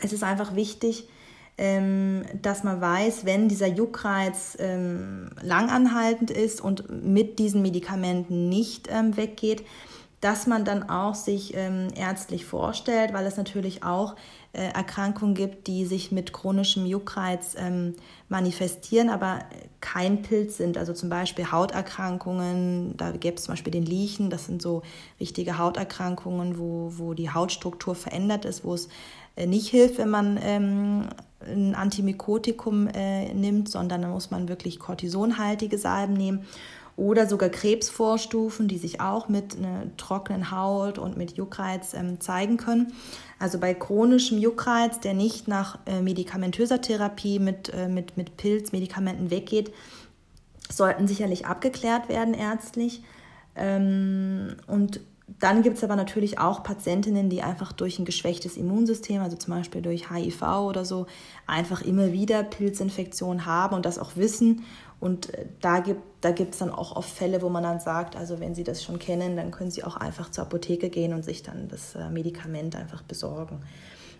Es 0.00 0.12
ist 0.12 0.24
einfach 0.24 0.56
wichtig, 0.56 1.08
dass 1.58 2.62
man 2.62 2.80
weiß, 2.80 3.24
wenn 3.24 3.48
dieser 3.48 3.66
Juckreiz 3.66 4.56
ähm, 4.60 5.30
langanhaltend 5.42 6.30
ist 6.30 6.60
und 6.60 7.04
mit 7.04 7.40
diesen 7.40 7.62
Medikamenten 7.62 8.48
nicht 8.48 8.88
ähm, 8.90 9.16
weggeht, 9.16 9.64
dass 10.20 10.46
man 10.46 10.64
dann 10.64 10.88
auch 10.88 11.14
sich 11.14 11.54
ähm, 11.54 11.88
ärztlich 11.96 12.44
vorstellt, 12.44 13.12
weil 13.12 13.24
es 13.26 13.36
natürlich 13.36 13.84
auch 13.84 14.16
äh, 14.52 14.72
Erkrankungen 14.72 15.34
gibt, 15.34 15.68
die 15.68 15.84
sich 15.84 16.10
mit 16.10 16.32
chronischem 16.32 16.86
Juckreiz 16.86 17.54
ähm, 17.56 17.94
manifestieren, 18.28 19.10
aber 19.10 19.40
kein 19.80 20.22
Pilz 20.22 20.56
sind. 20.56 20.76
Also 20.76 20.92
zum 20.92 21.08
Beispiel 21.08 21.52
Hauterkrankungen, 21.52 22.96
da 22.96 23.12
gäbe 23.12 23.36
es 23.36 23.44
zum 23.44 23.52
Beispiel 23.52 23.70
den 23.72 23.86
Liechen, 23.86 24.28
das 24.28 24.46
sind 24.46 24.60
so 24.60 24.82
richtige 25.20 25.58
Hauterkrankungen, 25.58 26.58
wo, 26.58 26.92
wo 26.96 27.14
die 27.14 27.30
Hautstruktur 27.30 27.94
verändert 27.94 28.44
ist, 28.44 28.64
wo 28.64 28.74
es 28.74 28.88
äh, 29.36 29.46
nicht 29.46 29.68
hilft, 29.68 29.98
wenn 29.98 30.10
man 30.10 30.38
ähm, 30.42 31.08
ein 31.40 31.74
Antimykotikum 31.74 32.88
äh, 32.88 33.32
nimmt, 33.32 33.68
sondern 33.68 34.02
da 34.02 34.08
muss 34.08 34.30
man 34.30 34.48
wirklich 34.48 34.78
kortisonhaltige 34.78 35.78
Salben 35.78 36.14
nehmen 36.14 36.44
oder 36.98 37.28
sogar 37.28 37.48
Krebsvorstufen, 37.48 38.66
die 38.66 38.76
sich 38.76 39.00
auch 39.00 39.28
mit 39.28 39.56
einer 39.56 39.96
trockenen 39.96 40.50
Haut 40.50 40.98
und 40.98 41.16
mit 41.16 41.36
Juckreiz 41.36 41.94
ähm, 41.94 42.20
zeigen 42.20 42.56
können. 42.56 42.92
Also 43.38 43.60
bei 43.60 43.72
chronischem 43.72 44.38
Juckreiz, 44.38 44.98
der 44.98 45.14
nicht 45.14 45.46
nach 45.46 45.78
äh, 45.86 46.02
medikamentöser 46.02 46.80
Therapie 46.80 47.38
mit, 47.38 47.72
äh, 47.72 47.88
mit, 47.88 48.16
mit 48.16 48.36
Pilzmedikamenten 48.36 49.30
weggeht, 49.30 49.72
sollten 50.68 51.06
sicherlich 51.06 51.46
abgeklärt 51.46 52.08
werden 52.08 52.34
ärztlich. 52.34 53.04
Ähm, 53.54 54.56
und 54.66 55.00
dann 55.38 55.62
gibt 55.62 55.76
es 55.76 55.84
aber 55.84 55.96
natürlich 55.96 56.38
auch 56.38 56.62
Patientinnen, 56.62 57.28
die 57.28 57.42
einfach 57.42 57.72
durch 57.72 57.98
ein 57.98 58.04
geschwächtes 58.04 58.56
Immunsystem, 58.56 59.20
also 59.20 59.36
zum 59.36 59.54
Beispiel 59.54 59.82
durch 59.82 60.10
HIV 60.10 60.42
oder 60.42 60.84
so, 60.84 61.06
einfach 61.46 61.82
immer 61.82 62.12
wieder 62.12 62.42
Pilzinfektionen 62.42 63.46
haben 63.46 63.74
und 63.74 63.84
das 63.84 63.98
auch 63.98 64.16
wissen 64.16 64.64
und 65.00 65.32
äh, 65.34 65.46
da 65.60 65.80
gibt 65.80 66.02
da 66.20 66.30
es 66.30 66.58
dann 66.58 66.70
auch 66.70 66.96
oft 66.96 67.10
Fälle, 67.10 67.42
wo 67.42 67.48
man 67.48 67.62
dann 67.62 67.78
sagt, 67.78 68.16
also 68.16 68.40
wenn 68.40 68.54
Sie 68.54 68.64
das 68.64 68.82
schon 68.82 68.98
kennen, 68.98 69.36
dann 69.36 69.52
können 69.52 69.70
Sie 69.70 69.84
auch 69.84 69.96
einfach 69.96 70.32
zur 70.32 70.44
Apotheke 70.44 70.90
gehen 70.90 71.14
und 71.14 71.24
sich 71.24 71.44
dann 71.44 71.68
das 71.68 71.94
äh, 71.94 72.10
Medikament 72.10 72.74
einfach 72.74 73.02
besorgen. 73.02 73.62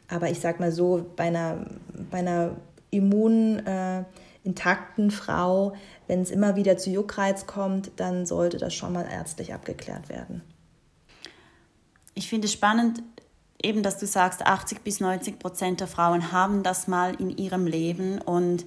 Aber 0.08 0.30
ich 0.30 0.38
sage 0.38 0.60
mal 0.60 0.70
so, 0.70 1.04
bei 1.16 1.24
einer, 1.24 1.66
bei 2.10 2.18
einer 2.18 2.52
immunintakten 2.90 5.08
äh, 5.08 5.10
Frau, 5.10 5.72
wenn 6.06 6.22
es 6.22 6.30
immer 6.30 6.54
wieder 6.54 6.78
zu 6.78 6.90
Juckreiz 6.90 7.46
kommt, 7.46 7.90
dann 7.96 8.24
sollte 8.24 8.58
das 8.58 8.74
schon 8.74 8.92
mal 8.92 9.06
ärztlich 9.10 9.52
abgeklärt 9.52 10.08
werden. 10.08 10.42
Ich 12.18 12.28
finde 12.28 12.46
es 12.46 12.52
spannend, 12.52 13.00
eben, 13.62 13.84
dass 13.84 13.98
du 13.98 14.06
sagst, 14.08 14.44
80 14.44 14.82
bis 14.82 14.98
90 14.98 15.38
Prozent 15.38 15.78
der 15.78 15.86
Frauen 15.86 16.32
haben 16.32 16.64
das 16.64 16.88
mal 16.88 17.14
in 17.14 17.30
ihrem 17.30 17.64
Leben 17.64 18.20
und 18.20 18.64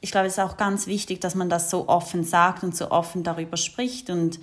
ich 0.00 0.10
glaube, 0.10 0.26
es 0.26 0.32
ist 0.32 0.40
auch 0.40 0.56
ganz 0.56 0.88
wichtig, 0.88 1.20
dass 1.20 1.36
man 1.36 1.48
das 1.48 1.70
so 1.70 1.88
offen 1.88 2.24
sagt 2.24 2.64
und 2.64 2.76
so 2.76 2.90
offen 2.90 3.22
darüber 3.22 3.56
spricht 3.56 4.10
und 4.10 4.40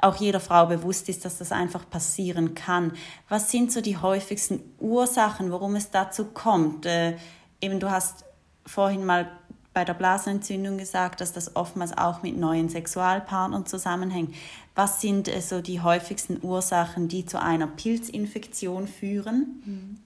auch 0.00 0.14
jeder 0.14 0.38
Frau 0.38 0.66
bewusst 0.66 1.08
ist, 1.08 1.24
dass 1.24 1.38
das 1.38 1.50
einfach 1.50 1.90
passieren 1.90 2.54
kann. 2.54 2.92
Was 3.28 3.50
sind 3.50 3.72
so 3.72 3.80
die 3.80 3.96
häufigsten 3.96 4.62
Ursachen, 4.78 5.50
warum 5.50 5.74
es 5.74 5.90
dazu 5.90 6.26
kommt? 6.26 6.86
Äh, 6.86 7.16
eben 7.60 7.80
du 7.80 7.90
hast 7.90 8.24
vorhin 8.64 9.04
mal 9.04 9.32
bei 9.76 9.84
der 9.84 9.92
Blasenentzündung 9.92 10.78
gesagt, 10.78 11.20
dass 11.20 11.34
das 11.34 11.54
oftmals 11.54 11.96
auch 11.98 12.22
mit 12.22 12.38
neuen 12.38 12.70
Sexualpartnern 12.70 13.66
zusammenhängt. 13.66 14.34
Was 14.74 15.02
sind 15.02 15.28
äh, 15.28 15.42
so 15.42 15.60
die 15.60 15.82
häufigsten 15.82 16.38
Ursachen, 16.42 17.08
die 17.08 17.26
zu 17.26 17.38
einer 17.38 17.66
Pilzinfektion 17.66 18.88
führen? 18.88 19.62
Mhm 19.66 19.98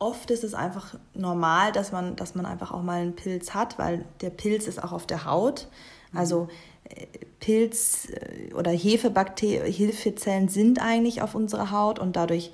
oft 0.00 0.30
ist 0.30 0.44
es 0.44 0.54
einfach 0.54 0.96
normal, 1.14 1.72
dass 1.72 1.92
man, 1.92 2.16
dass 2.16 2.34
man 2.34 2.44
einfach 2.44 2.72
auch 2.72 2.82
mal 2.82 3.00
einen 3.00 3.16
Pilz 3.16 3.54
hat, 3.54 3.78
weil 3.78 4.04
der 4.20 4.28
Pilz 4.28 4.66
ist 4.66 4.82
auch 4.82 4.92
auf 4.92 5.06
der 5.06 5.24
Haut. 5.24 5.68
Mhm. 6.12 6.18
Also 6.18 6.48
äh, 6.84 7.06
Pilz 7.40 8.08
äh, 8.10 8.52
oder 8.52 8.70
Hefebakterien, 8.70 9.72
Hefezellen 9.72 10.48
sind 10.48 10.82
eigentlich 10.82 11.22
auf 11.22 11.34
unserer 11.34 11.70
Haut 11.70 11.98
und 11.98 12.16
dadurch 12.16 12.52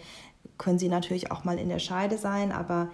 können 0.58 0.78
sie 0.78 0.88
natürlich 0.88 1.32
auch 1.32 1.42
mal 1.42 1.58
in 1.58 1.70
der 1.70 1.80
Scheide 1.80 2.18
sein, 2.18 2.52
aber 2.52 2.90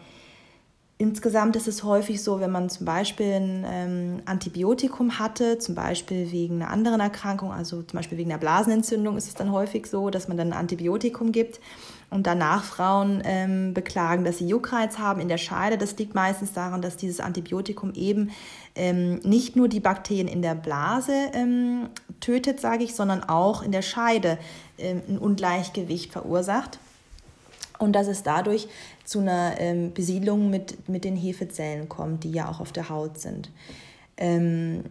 Insgesamt 0.99 1.57
ist 1.57 1.69
es 1.69 1.85
häufig 1.85 2.23
so, 2.23 2.41
wenn 2.41 2.51
man 2.51 2.71
zum 2.71 2.87
Beispiel 2.87 3.35
ein 3.35 3.67
ähm, 3.69 4.23
Antibiotikum 4.25 5.19
hatte, 5.19 5.59
zum 5.59 5.75
Beispiel 5.75 6.33
wegen 6.33 6.63
einer 6.63 6.71
anderen 6.71 7.01
Erkrankung, 7.01 7.53
also 7.53 7.83
zum 7.83 7.99
Beispiel 7.99 8.17
wegen 8.17 8.31
einer 8.31 8.39
Blasenentzündung 8.39 9.19
ist 9.19 9.29
es 9.29 9.35
dann 9.35 9.53
häufig 9.53 9.89
so, 9.89 10.09
dass 10.09 10.27
man 10.27 10.39
dann 10.39 10.55
ein 10.55 10.59
Antibiotikum 10.59 11.33
gibt 11.33 11.61
und 12.09 12.27
danach 12.27 12.65
Frauen 12.65 13.21
ähm, 13.27 13.75
beklagen, 13.75 14.25
dass 14.25 14.39
sie 14.39 14.49
Juckreiz 14.49 14.97
haben 14.97 15.21
in 15.21 15.29
der 15.29 15.37
Scheide. 15.37 15.77
Das 15.77 15.99
liegt 15.99 16.15
meistens 16.15 16.55
daran, 16.55 16.81
dass 16.81 16.97
dieses 16.97 17.21
Antibiotikum 17.21 17.93
eben 17.93 18.31
ähm, 18.75 19.17
nicht 19.17 19.55
nur 19.55 19.69
die 19.69 19.81
Bakterien 19.81 20.29
in 20.29 20.41
der 20.41 20.55
Blase 20.55 21.13
ähm, 21.35 21.91
tötet, 22.21 22.59
sage 22.59 22.85
ich, 22.85 22.95
sondern 22.95 23.23
auch 23.23 23.63
in 23.63 23.73
der 23.73 23.83
Scheide 23.83 24.39
ähm, 24.79 25.03
ein 25.07 25.19
Ungleichgewicht 25.19 26.11
verursacht 26.11 26.79
und 27.79 27.93
dass 27.93 28.07
es 28.07 28.23
dadurch 28.23 28.69
zu 29.05 29.21
einer 29.21 29.55
ähm, 29.59 29.93
Besiedlung 29.93 30.51
mit, 30.51 30.89
mit 30.89 31.05
den 31.05 31.17
Hefezellen 31.17 31.89
kommt, 31.89 32.25
die 32.25 32.33
ja 32.33 32.49
auch 32.49 32.61
auf 32.61 32.73
der 32.73 32.89
Haut 32.89 33.19
sind. 33.19 33.51
Ähm, 34.17 34.85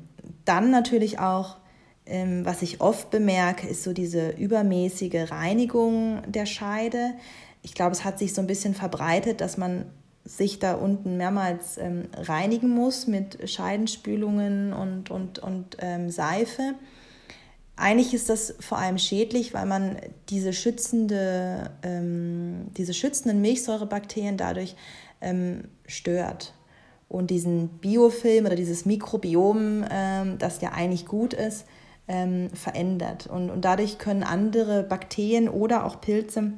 dann 0.45 0.71
natürlich 0.71 1.19
auch, 1.19 1.57
ähm, 2.05 2.45
was 2.45 2.61
ich 2.61 2.81
oft 2.81 3.09
bemerke, 3.09 3.67
ist 3.67 3.83
so 3.83 3.93
diese 3.93 4.29
übermäßige 4.31 5.31
Reinigung 5.31 6.21
der 6.27 6.45
Scheide. 6.45 7.13
Ich 7.61 7.73
glaube, 7.73 7.91
es 7.91 8.03
hat 8.03 8.19
sich 8.19 8.33
so 8.33 8.41
ein 8.41 8.47
bisschen 8.47 8.75
verbreitet, 8.75 9.41
dass 9.41 9.57
man 9.57 9.85
sich 10.23 10.57
da 10.57 10.73
unten 10.73 11.17
mehrmals 11.17 11.77
ähm, 11.77 12.05
reinigen 12.15 12.69
muss 12.69 13.05
mit 13.05 13.47
Scheidenspülungen 13.47 14.73
und, 14.73 15.11
und, 15.11 15.39
und 15.39 15.77
ähm, 15.79 16.09
Seife. 16.09 16.73
Eigentlich 17.77 18.13
ist 18.13 18.29
das 18.29 18.55
vor 18.59 18.77
allem 18.77 18.97
schädlich, 18.97 19.53
weil 19.53 19.65
man 19.65 19.97
diese, 20.29 20.53
schützende, 20.53 21.71
ähm, 21.83 22.67
diese 22.77 22.93
schützenden 22.93 23.41
Milchsäurebakterien 23.41 24.37
dadurch 24.37 24.75
ähm, 25.21 25.65
stört. 25.85 26.53
Und 27.09 27.31
diesen 27.31 27.67
Biofilm 27.67 28.45
oder 28.45 28.55
dieses 28.55 28.85
Mikrobiom, 28.85 29.83
ähm, 29.89 30.37
das 30.37 30.61
ja 30.61 30.71
eigentlich 30.71 31.05
gut 31.05 31.33
ist, 31.33 31.65
ähm, 32.07 32.49
verändert. 32.51 33.27
Und, 33.27 33.49
und 33.49 33.65
dadurch 33.65 33.97
können 33.97 34.23
andere 34.23 34.83
Bakterien 34.83 35.49
oder 35.49 35.85
auch 35.85 35.99
Pilze 35.99 36.53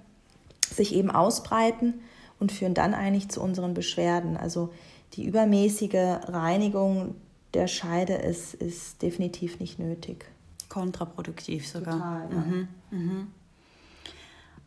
sich 0.71 0.93
eben 0.93 1.09
ausbreiten 1.09 1.95
und 2.39 2.51
führen 2.51 2.75
dann 2.75 2.93
eigentlich 2.93 3.29
zu 3.29 3.41
unseren 3.41 3.73
Beschwerden. 3.73 4.37
Also 4.37 4.69
die 5.13 5.25
übermäßige 5.25 6.19
Reinigung 6.27 7.15
der 7.55 7.67
Scheide 7.67 8.13
ist, 8.13 8.53
ist 8.53 9.01
definitiv 9.01 9.59
nicht 9.59 9.79
nötig 9.79 10.25
kontraproduktiv 10.69 11.67
sogar. 11.67 11.93
Total, 11.93 12.29
ja. 12.31 12.37
mhm, 12.37 12.67
mhm. 12.91 13.27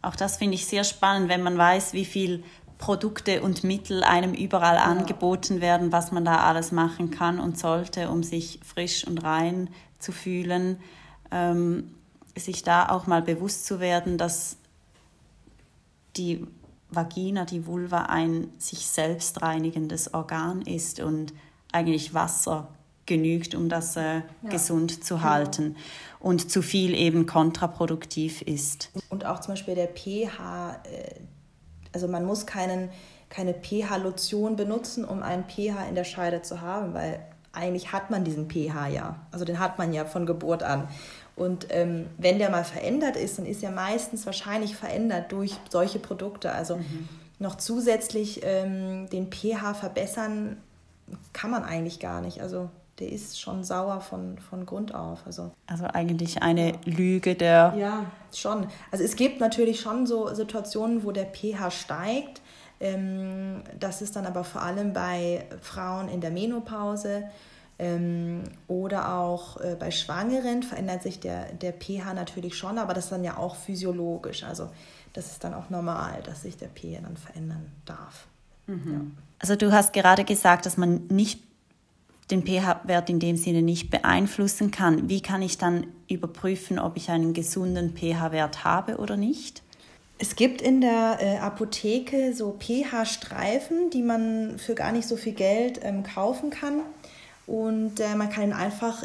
Auch 0.03 0.17
das 0.17 0.39
finde 0.39 0.55
ich 0.55 0.67
sehr 0.67 0.85
spannend, 0.85 1.29
wenn 1.29 1.43
man 1.43 1.59
weiß, 1.59 1.93
wie 1.93 2.05
viel 2.05 2.43
Produkte 2.79 3.43
und 3.43 3.63
Mittel 3.65 4.03
einem 4.03 4.33
überall 4.33 4.77
ja. 4.77 4.85
angeboten 4.85 5.61
werden, 5.61 5.93
was 5.93 6.13
man 6.13 6.25
da 6.25 6.39
alles 6.45 6.73
machen 6.73 7.11
kann 7.11 7.39
und 7.39 7.59
sollte, 7.59 8.09
um 8.09 8.23
sich 8.23 8.61
frisch 8.65 9.07
und 9.07 9.23
rein 9.23 9.69
zu 9.99 10.13
fühlen. 10.13 10.79
Ähm, 11.31 11.95
sich 12.37 12.63
da 12.63 12.89
auch 12.89 13.07
mal 13.07 13.23
bewusst 13.23 13.67
zu 13.67 13.81
werden, 13.81 14.17
dass 14.17 14.57
die 16.17 16.47
Vagina, 16.91 17.45
die 17.45 17.67
Vulva 17.67 18.05
ein 18.05 18.49
sich 18.59 18.87
selbst 18.87 19.43
reinigendes 19.43 20.15
Organ 20.15 20.63
ist 20.63 21.01
und 21.01 21.33
eigentlich 21.73 22.15
Wasser 22.15 22.69
genügt, 23.11 23.57
um 23.57 23.69
das 23.69 23.97
äh, 23.97 24.15
ja. 24.15 24.23
gesund 24.49 25.05
zu 25.05 25.23
halten 25.23 25.77
und 26.21 26.51
zu 26.51 26.63
viel 26.63 26.95
eben 26.95 27.27
kontraproduktiv 27.27 28.41
ist. 28.41 28.91
Und 29.09 29.27
auch 29.27 29.41
zum 29.41 29.55
Beispiel 29.55 29.75
der 29.75 29.89
pH, 29.89 30.81
äh, 30.85 31.15
also 31.93 32.07
man 32.07 32.25
muss 32.25 32.47
keinen, 32.47 32.89
keine 33.29 33.53
pH-Lotion 33.53 34.55
benutzen, 34.55 35.05
um 35.05 35.23
einen 35.23 35.45
pH 35.45 35.89
in 35.89 35.97
der 35.97 36.05
Scheide 36.05 36.41
zu 36.43 36.61
haben, 36.61 36.95
weil 36.95 37.21
eigentlich 37.53 37.91
hat 37.91 38.11
man 38.11 38.23
diesen 38.23 38.49
pH 38.49 38.89
ja. 38.89 39.17
Also 39.33 39.45
den 39.45 39.59
hat 39.59 39.77
man 39.77 39.93
ja 39.93 40.05
von 40.05 40.25
Geburt 40.25 40.63
an. 40.63 40.87
Und 41.35 41.67
ähm, 41.71 42.07
wenn 42.17 42.39
der 42.39 42.51
mal 42.51 42.65
verändert 42.65 43.17
ist, 43.17 43.39
dann 43.39 43.47
ist 43.47 43.65
er 43.65 43.73
meistens 43.73 44.25
wahrscheinlich 44.25 44.77
verändert 44.77 45.33
durch 45.33 45.57
solche 45.69 45.99
Produkte. 45.99 46.53
Also 46.53 46.77
mhm. 46.77 47.09
noch 47.41 47.57
zusätzlich 47.57 48.43
ähm, 48.45 49.11
den 49.11 49.33
pH 49.33 49.75
verbessern 49.75 50.59
kann 51.33 51.51
man 51.51 51.65
eigentlich 51.65 51.99
gar 51.99 52.21
nicht. 52.21 52.41
Also 52.41 52.71
der 53.01 53.11
ist 53.11 53.41
schon 53.41 53.65
sauer 53.65 54.01
von, 54.01 54.39
von 54.39 54.67
Grund 54.67 54.95
auf. 54.95 55.27
Also, 55.27 55.51
also 55.67 55.87
eigentlich 55.87 56.43
eine 56.43 56.75
Lüge 56.85 57.35
der. 57.35 57.75
Ja, 57.77 58.05
schon. 58.33 58.67
Also 58.91 59.05
es 59.05 59.17
gibt 59.17 59.41
natürlich 59.41 59.81
schon 59.81 60.07
so 60.07 60.33
Situationen, 60.35 61.03
wo 61.03 61.11
der 61.11 61.27
pH 61.27 61.71
steigt. 61.71 62.43
Ähm, 62.79 63.63
das 63.79 64.03
ist 64.03 64.17
dann 64.17 64.27
aber 64.27 64.45
vor 64.45 64.63
allem 64.63 64.93
bei 64.93 65.47
Frauen 65.61 66.09
in 66.09 66.21
der 66.21 66.31
Menopause 66.31 67.25
ähm, 67.79 68.45
oder 68.69 69.15
auch 69.15 69.59
äh, 69.61 69.77
bei 69.79 69.91
Schwangeren 69.91 70.63
verändert 70.63 71.03
sich 71.03 71.21
der, 71.21 71.53
der 71.53 71.73
pH 71.73 72.13
natürlich 72.15 72.57
schon, 72.57 72.79
aber 72.79 72.93
das 72.93 73.05
ist 73.05 73.13
dann 73.13 73.25
ja 73.25 73.39
auch 73.39 73.57
physiologisch. 73.57 74.45
Also 74.45 74.69
das 75.15 75.33
ist 75.33 75.43
dann 75.43 75.55
auch 75.55 75.71
normal, 75.71 76.23
dass 76.25 76.43
sich 76.43 76.57
der 76.59 76.69
pH 76.69 77.01
dann 77.03 77.17
verändern 77.17 77.73
darf. 77.87 78.27
Mhm. 78.67 78.93
Ja. 78.93 79.01
Also 79.39 79.57
du 79.57 79.73
hast 79.73 79.95
gerade 79.95 80.25
gesagt, 80.25 80.67
dass 80.67 80.77
man 80.77 81.07
nicht 81.09 81.41
den 82.31 82.47
pH-Wert 82.47 83.11
in 83.11 83.19
dem 83.19 83.37
Sinne 83.37 83.63
nicht 83.63 83.91
beeinflussen 83.91 84.71
kann, 84.71 85.09
wie 85.09 85.21
kann 85.21 85.43
ich 85.43 85.59
dann 85.59 85.87
überprüfen, 86.09 86.79
ob 86.79 86.97
ich 86.97 87.11
einen 87.11 87.33
gesunden 87.33 87.97
pH-Wert 87.97 88.65
habe 88.65 88.97
oder 88.99 89.17
nicht? 89.17 89.63
Es 90.23 90.37
gibt 90.37 90.61
in 90.61 90.83
der 90.83 91.19
äh, 91.21 91.39
Apotheke 91.39 92.35
so 92.35 92.55
pH-Streifen, 92.59 93.89
die 93.89 94.03
man 94.03 94.59
für 94.59 94.75
gar 94.75 94.93
nicht 94.93 95.09
so 95.09 95.17
viel 95.17 95.33
Geld 95.33 95.81
ähm, 95.83 96.03
kaufen 96.03 96.51
kann. 96.51 96.83
Und 97.47 98.01
äh, 98.01 98.15
man 98.15 98.29
kann 98.29 98.45
ihn 98.45 98.53
einfach 98.53 99.03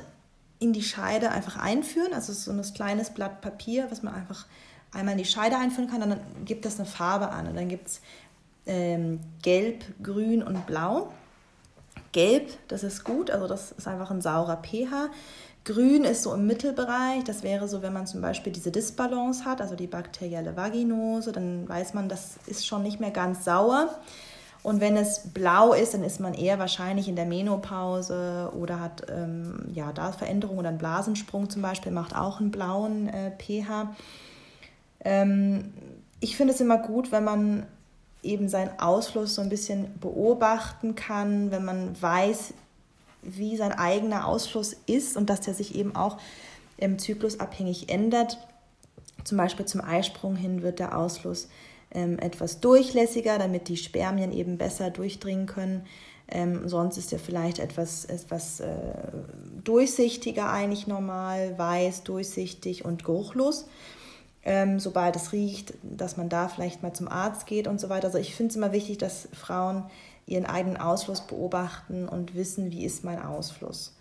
in 0.59 0.73
die 0.73 0.83
Scheide 0.83 1.31
einfach 1.31 1.55
einführen. 1.55 2.13
Also 2.13 2.33
so 2.33 2.51
ein 2.51 2.61
kleines 2.73 3.11
Blatt 3.11 3.39
Papier, 3.39 3.87
was 3.89 4.03
man 4.03 4.13
einfach 4.13 4.45
einmal 4.91 5.13
in 5.13 5.19
die 5.19 5.25
Scheide 5.25 5.57
einführen 5.57 5.89
kann. 5.89 6.01
Dann 6.01 6.19
gibt 6.43 6.65
das 6.65 6.79
eine 6.79 6.85
Farbe 6.85 7.29
an. 7.29 7.47
Und 7.47 7.55
dann 7.55 7.69
gibt 7.69 7.87
es 7.87 8.01
ähm, 8.65 9.21
Gelb, 9.41 9.85
Grün 10.03 10.43
und 10.43 10.65
Blau. 10.65 11.13
Gelb, 12.15 12.47
das 12.69 12.83
ist 12.83 13.03
gut, 13.03 13.29
also 13.29 13.45
das 13.45 13.73
ist 13.73 13.89
einfach 13.89 14.09
ein 14.09 14.21
saurer 14.21 14.61
pH. 14.63 15.09
Grün 15.65 16.05
ist 16.05 16.23
so 16.23 16.33
im 16.33 16.47
Mittelbereich, 16.47 17.25
das 17.25 17.43
wäre 17.43 17.67
so, 17.67 17.81
wenn 17.81 17.91
man 17.91 18.07
zum 18.07 18.21
Beispiel 18.21 18.53
diese 18.53 18.71
Disbalance 18.71 19.43
hat, 19.43 19.59
also 19.59 19.75
die 19.75 19.87
bakterielle 19.87 20.55
Vaginose, 20.55 21.33
dann 21.33 21.67
weiß 21.67 21.93
man, 21.93 22.07
das 22.07 22.37
ist 22.47 22.65
schon 22.65 22.83
nicht 22.83 23.01
mehr 23.01 23.11
ganz 23.11 23.43
sauer. 23.43 23.89
Und 24.63 24.79
wenn 24.79 24.95
es 24.95 25.33
blau 25.33 25.73
ist, 25.73 25.93
dann 25.93 26.05
ist 26.05 26.21
man 26.21 26.33
eher 26.33 26.57
wahrscheinlich 26.57 27.09
in 27.09 27.17
der 27.17 27.25
Menopause 27.25 28.49
oder 28.57 28.79
hat 28.79 29.07
ähm, 29.09 29.65
ja, 29.73 29.91
da 29.91 30.13
Veränderungen 30.13 30.59
oder 30.59 30.69
einen 30.69 30.77
Blasensprung 30.77 31.49
zum 31.49 31.61
Beispiel, 31.61 31.91
macht 31.91 32.15
auch 32.15 32.39
einen 32.39 32.49
blauen 32.49 33.09
äh, 33.09 33.31
pH. 33.37 33.93
Ähm, 35.03 35.73
ich 36.21 36.37
finde 36.37 36.53
es 36.53 36.61
immer 36.61 36.77
gut, 36.77 37.11
wenn 37.11 37.25
man 37.25 37.65
eben 38.25 38.49
seinen 38.49 38.79
Ausfluss 38.79 39.35
so 39.35 39.41
ein 39.41 39.49
bisschen 39.49 39.97
beobachten 39.99 40.95
kann, 40.95 41.51
wenn 41.51 41.63
man 41.63 42.01
weiß, 42.01 42.53
wie 43.21 43.57
sein 43.57 43.71
eigener 43.71 44.27
Ausfluss 44.27 44.75
ist 44.85 45.17
und 45.17 45.29
dass 45.29 45.41
der 45.41 45.53
sich 45.53 45.75
eben 45.75 45.95
auch 45.95 46.17
im 46.77 46.99
Zyklus 46.99 47.39
abhängig 47.39 47.89
ändert. 47.89 48.37
Zum 49.23 49.37
Beispiel 49.37 49.65
zum 49.65 49.81
Eisprung 49.81 50.35
hin 50.35 50.61
wird 50.61 50.79
der 50.79 50.97
Ausfluss 50.97 51.47
ähm, 51.91 52.19
etwas 52.19 52.59
durchlässiger, 52.59 53.39
damit 53.39 53.67
die 53.67 53.77
Spermien 53.77 54.31
eben 54.31 54.57
besser 54.57 54.89
durchdringen 54.89 55.47
können. 55.47 55.85
Ähm, 56.27 56.67
sonst 56.67 56.97
ist 56.97 57.13
er 57.13 57.19
vielleicht 57.19 57.59
etwas, 57.59 58.05
etwas 58.05 58.59
äh, 58.59 58.67
durchsichtiger 59.63 60.49
eigentlich 60.49 60.87
normal, 60.87 61.57
weiß, 61.57 62.03
durchsichtig 62.03 62.83
und 62.83 63.03
geruchlos 63.03 63.65
ähm, 64.45 64.79
sobald 64.79 65.15
es 65.15 65.33
riecht, 65.33 65.73
dass 65.81 66.17
man 66.17 66.29
da 66.29 66.47
vielleicht 66.47 66.83
mal 66.83 66.93
zum 66.93 67.07
Arzt 67.07 67.47
geht 67.47 67.67
und 67.67 67.81
so 67.81 67.89
weiter. 67.89 68.05
Also 68.05 68.19
ich 68.19 68.35
finde 68.35 68.51
es 68.51 68.55
immer 68.55 68.71
wichtig, 68.71 68.99
dass 68.99 69.27
Frauen 69.33 69.83
ihren 70.27 70.45
eigenen 70.45 70.77
Ausfluss 70.77 71.21
beobachten 71.21 72.07
und 72.07 72.35
wissen, 72.35 72.71
wie 72.71 72.85
ist 72.85 73.03
mein 73.03 73.21
Ausfluss. 73.21 73.95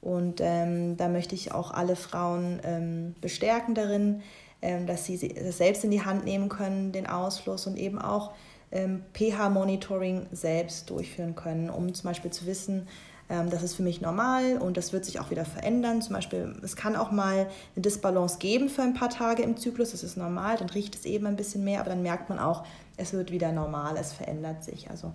Und 0.00 0.40
ähm, 0.42 0.96
da 0.96 1.08
möchte 1.08 1.34
ich 1.34 1.52
auch 1.52 1.70
alle 1.70 1.96
Frauen 1.96 2.60
ähm, 2.64 3.14
bestärken 3.20 3.74
darin, 3.74 4.22
ähm, 4.60 4.86
dass 4.86 5.06
sie 5.06 5.28
das 5.28 5.58
selbst 5.58 5.84
in 5.84 5.90
die 5.90 6.04
Hand 6.04 6.24
nehmen 6.24 6.48
können, 6.48 6.92
den 6.92 7.06
Ausfluss 7.06 7.66
und 7.66 7.78
eben 7.78 7.98
auch 7.98 8.32
ähm, 8.70 9.02
pH-Monitoring 9.14 10.26
selbst 10.32 10.90
durchführen 10.90 11.34
können, 11.34 11.70
um 11.70 11.94
zum 11.94 12.10
Beispiel 12.10 12.32
zu 12.32 12.46
wissen, 12.46 12.88
das 13.28 13.62
ist 13.62 13.74
für 13.74 13.82
mich 13.82 14.00
normal 14.00 14.58
und 14.58 14.76
das 14.76 14.92
wird 14.92 15.04
sich 15.04 15.18
auch 15.18 15.30
wieder 15.30 15.44
verändern. 15.44 16.02
Zum 16.02 16.14
Beispiel, 16.14 16.54
es 16.62 16.76
kann 16.76 16.94
auch 16.94 17.10
mal 17.10 17.48
eine 17.74 17.82
Disbalance 17.82 18.38
geben 18.38 18.68
für 18.68 18.82
ein 18.82 18.94
paar 18.94 19.10
Tage 19.10 19.42
im 19.42 19.56
Zyklus, 19.56 19.92
das 19.92 20.02
ist 20.02 20.16
normal, 20.16 20.56
dann 20.58 20.68
riecht 20.68 20.94
es 20.94 21.04
eben 21.04 21.26
ein 21.26 21.36
bisschen 21.36 21.64
mehr, 21.64 21.80
aber 21.80 21.90
dann 21.90 22.02
merkt 22.02 22.28
man 22.28 22.38
auch, 22.38 22.64
es 22.96 23.12
wird 23.12 23.30
wieder 23.30 23.50
normal, 23.50 23.96
es 23.98 24.12
verändert 24.12 24.62
sich. 24.62 24.90
Also 24.90 25.12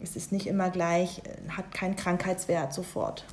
es 0.00 0.16
ist 0.16 0.32
nicht 0.32 0.46
immer 0.46 0.70
gleich, 0.70 1.22
äh, 1.24 1.50
hat 1.50 1.72
keinen 1.72 1.96
Krankheitswert 1.96 2.74
sofort. 2.74 3.24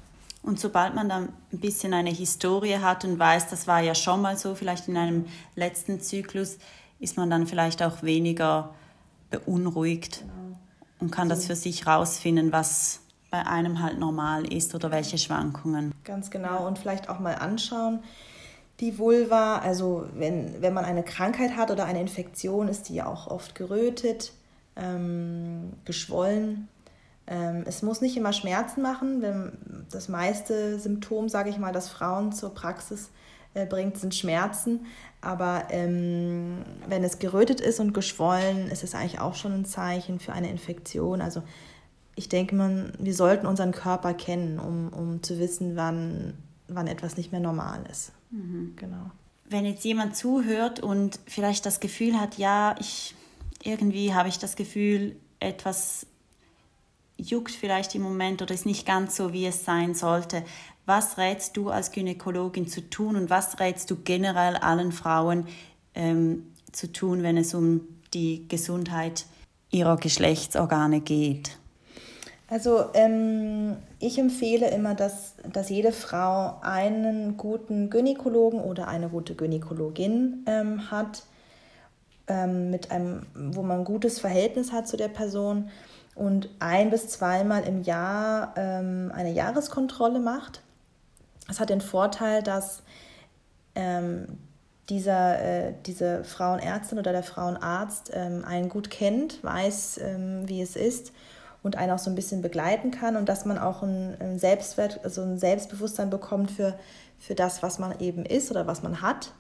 Und 0.41 0.59
sobald 0.59 0.95
man 0.95 1.09
dann 1.09 1.29
ein 1.51 1.59
bisschen 1.59 1.93
eine 1.93 2.09
Historie 2.09 2.77
hat 2.77 3.05
und 3.05 3.19
weiß, 3.19 3.49
das 3.49 3.67
war 3.67 3.81
ja 3.81 3.95
schon 3.95 4.21
mal 4.21 4.37
so, 4.37 4.55
vielleicht 4.55 4.87
in 4.87 4.97
einem 4.97 5.25
letzten 5.55 6.01
Zyklus, 6.01 6.57
ist 6.99 7.17
man 7.17 7.29
dann 7.29 7.47
vielleicht 7.47 7.83
auch 7.83 8.03
weniger 8.03 8.73
beunruhigt. 9.29 10.21
Genau 10.21 10.43
und 11.03 11.11
kann 11.11 11.27
so. 11.27 11.35
das 11.35 11.45
für 11.45 11.55
sich 11.55 11.85
rausfinden, 11.85 12.51
was 12.51 13.01
bei 13.33 13.47
einem 13.47 13.81
halt 13.81 13.97
normal 13.97 14.45
ist 14.53 14.75
oder 14.75 14.91
welche 14.91 15.17
Schwankungen. 15.17 15.91
Ganz 16.03 16.29
genau 16.29 16.67
und 16.67 16.77
vielleicht 16.77 17.09
auch 17.09 17.17
mal 17.17 17.33
anschauen. 17.33 18.03
Die 18.79 18.99
Vulva, 18.99 19.57
also 19.57 20.05
wenn, 20.13 20.61
wenn 20.61 20.71
man 20.71 20.85
eine 20.85 21.01
Krankheit 21.01 21.57
hat 21.57 21.71
oder 21.71 21.85
eine 21.85 21.99
Infektion, 21.99 22.67
ist 22.67 22.89
die 22.89 22.93
ja 22.93 23.07
auch 23.07 23.25
oft 23.25 23.55
gerötet, 23.55 24.33
ähm, 24.75 25.73
geschwollen. 25.83 26.67
Ähm, 27.25 27.63
es 27.65 27.81
muss 27.81 28.01
nicht 28.01 28.15
immer 28.17 28.33
Schmerzen 28.33 28.83
machen. 28.83 29.23
Wenn 29.23 29.85
das 29.89 30.09
meiste 30.09 30.77
Symptom, 30.77 31.27
sage 31.27 31.49
ich 31.49 31.57
mal, 31.57 31.73
das 31.73 31.89
Frauen 31.89 32.33
zur 32.33 32.53
Praxis 32.53 33.09
äh, 33.55 33.65
bringt, 33.65 33.97
sind 33.97 34.13
Schmerzen. 34.13 34.85
Aber 35.21 35.63
ähm, 35.71 36.57
wenn 36.87 37.03
es 37.03 37.17
gerötet 37.17 37.61
ist 37.61 37.79
und 37.79 37.95
geschwollen, 37.95 38.69
ist 38.69 38.83
es 38.83 38.93
eigentlich 38.93 39.19
auch 39.19 39.33
schon 39.33 39.53
ein 39.53 39.65
Zeichen 39.65 40.19
für 40.19 40.33
eine 40.33 40.51
Infektion. 40.51 41.19
Also 41.19 41.41
ich 42.15 42.29
denke, 42.29 42.55
man, 42.55 42.93
wir 42.99 43.13
sollten 43.13 43.47
unseren 43.47 43.71
Körper 43.71 44.13
kennen, 44.13 44.59
um, 44.59 44.89
um 44.89 45.23
zu 45.23 45.39
wissen, 45.39 45.75
wann, 45.75 46.35
wann 46.67 46.87
etwas 46.87 47.17
nicht 47.17 47.31
mehr 47.31 47.41
normal 47.41 47.83
ist. 47.89 48.11
Mhm. 48.29 48.73
Genau. 48.75 49.11
Wenn 49.49 49.65
jetzt 49.65 49.83
jemand 49.83 50.15
zuhört 50.15 50.79
und 50.79 51.19
vielleicht 51.27 51.65
das 51.65 51.79
Gefühl 51.79 52.19
hat, 52.19 52.37
ja, 52.37 52.75
ich 52.79 53.15
irgendwie 53.63 54.13
habe 54.13 54.29
ich 54.29 54.39
das 54.39 54.55
Gefühl, 54.55 55.15
etwas 55.39 56.05
juckt 57.17 57.51
vielleicht 57.51 57.95
im 57.95 58.01
Moment 58.01 58.41
oder 58.41 58.53
ist 58.53 58.65
nicht 58.65 58.85
ganz 58.85 59.15
so, 59.15 59.33
wie 59.33 59.45
es 59.45 59.65
sein 59.65 59.95
sollte. 59.95 60.43
Was 60.85 61.17
rätst 61.17 61.55
du 61.55 61.69
als 61.69 61.91
Gynäkologin 61.91 62.67
zu 62.67 62.89
tun 62.89 63.15
und 63.15 63.29
was 63.29 63.59
rätst 63.59 63.89
du 63.89 63.97
generell 64.03 64.57
allen 64.57 64.91
Frauen 64.91 65.47
ähm, 65.95 66.51
zu 66.71 66.91
tun, 66.91 67.23
wenn 67.23 67.37
es 67.37 67.53
um 67.53 67.81
die 68.13 68.47
Gesundheit 68.47 69.25
ihrer 69.71 69.97
Geschlechtsorgane 69.97 70.99
geht? 70.99 71.57
Also 72.53 72.85
ähm, 72.93 73.77
ich 73.97 74.19
empfehle 74.19 74.69
immer, 74.69 74.93
dass, 74.93 75.33
dass 75.51 75.69
jede 75.69 75.91
Frau 75.91 76.59
einen 76.61 77.35
guten 77.35 77.89
Gynäkologen 77.89 78.61
oder 78.61 78.87
eine 78.87 79.09
gute 79.09 79.33
Gynäkologin 79.33 80.45
ähm, 80.45 80.91
hat, 80.91 81.23
ähm, 82.27 82.69
mit 82.69 82.91
einem, 82.91 83.25
wo 83.33 83.63
man 83.63 83.79
ein 83.79 83.85
gutes 83.85 84.19
Verhältnis 84.19 84.71
hat 84.71 84.87
zu 84.87 84.97
der 84.97 85.07
Person 85.07 85.71
und 86.13 86.47
ein 86.59 86.91
bis 86.91 87.07
zweimal 87.09 87.63
im 87.63 87.81
Jahr 87.81 88.53
ähm, 88.55 89.11
eine 89.15 89.31
Jahreskontrolle 89.31 90.19
macht. 90.19 90.61
Das 91.47 91.59
hat 91.59 91.71
den 91.71 91.81
Vorteil, 91.81 92.43
dass 92.43 92.83
ähm, 93.73 94.27
dieser, 94.89 95.39
äh, 95.39 95.73
diese 95.87 96.23
Frauenärztin 96.23 96.99
oder 96.99 97.13
der 97.13 97.23
Frauenarzt 97.23 98.11
ähm, 98.13 98.45
einen 98.45 98.69
gut 98.69 98.91
kennt, 98.91 99.43
weiß, 99.43 100.01
wie 100.45 100.61
es 100.61 100.75
ist 100.75 101.13
und 101.63 101.77
einen 101.77 101.91
auch 101.93 101.99
so 101.99 102.11
ein 102.11 102.15
bisschen 102.15 102.41
begleiten 102.41 102.91
kann 102.91 103.15
und 103.15 103.27
dass 103.29 103.45
man 103.45 103.57
auch 103.57 103.81
ein, 103.81 104.37
Selbstwert, 104.37 104.99
also 105.03 105.21
ein 105.21 105.39
Selbstbewusstsein 105.39 106.09
bekommt 106.09 106.51
für, 106.51 106.77
für 107.17 107.35
das, 107.35 107.63
was 107.63 107.79
man 107.79 107.99
eben 107.99 108.25
ist 108.25 108.51
oder 108.51 108.67
was 108.67 108.83
man 108.83 109.01
hat. 109.01 109.31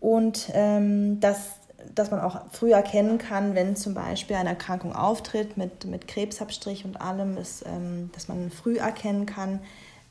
Und 0.00 0.50
ähm, 0.54 1.20
dass, 1.20 1.50
dass 1.94 2.10
man 2.10 2.20
auch 2.20 2.40
früh 2.50 2.72
erkennen 2.72 3.18
kann, 3.18 3.54
wenn 3.54 3.76
zum 3.76 3.92
Beispiel 3.92 4.36
eine 4.36 4.48
Erkrankung 4.48 4.94
auftritt 4.94 5.58
mit, 5.58 5.84
mit 5.84 6.08
Krebsabstrich 6.08 6.86
und 6.86 6.98
allem, 7.00 7.36
ist, 7.36 7.64
ähm, 7.66 8.10
dass 8.14 8.28
man 8.28 8.50
früh 8.50 8.78
erkennen 8.78 9.26
kann, 9.26 9.60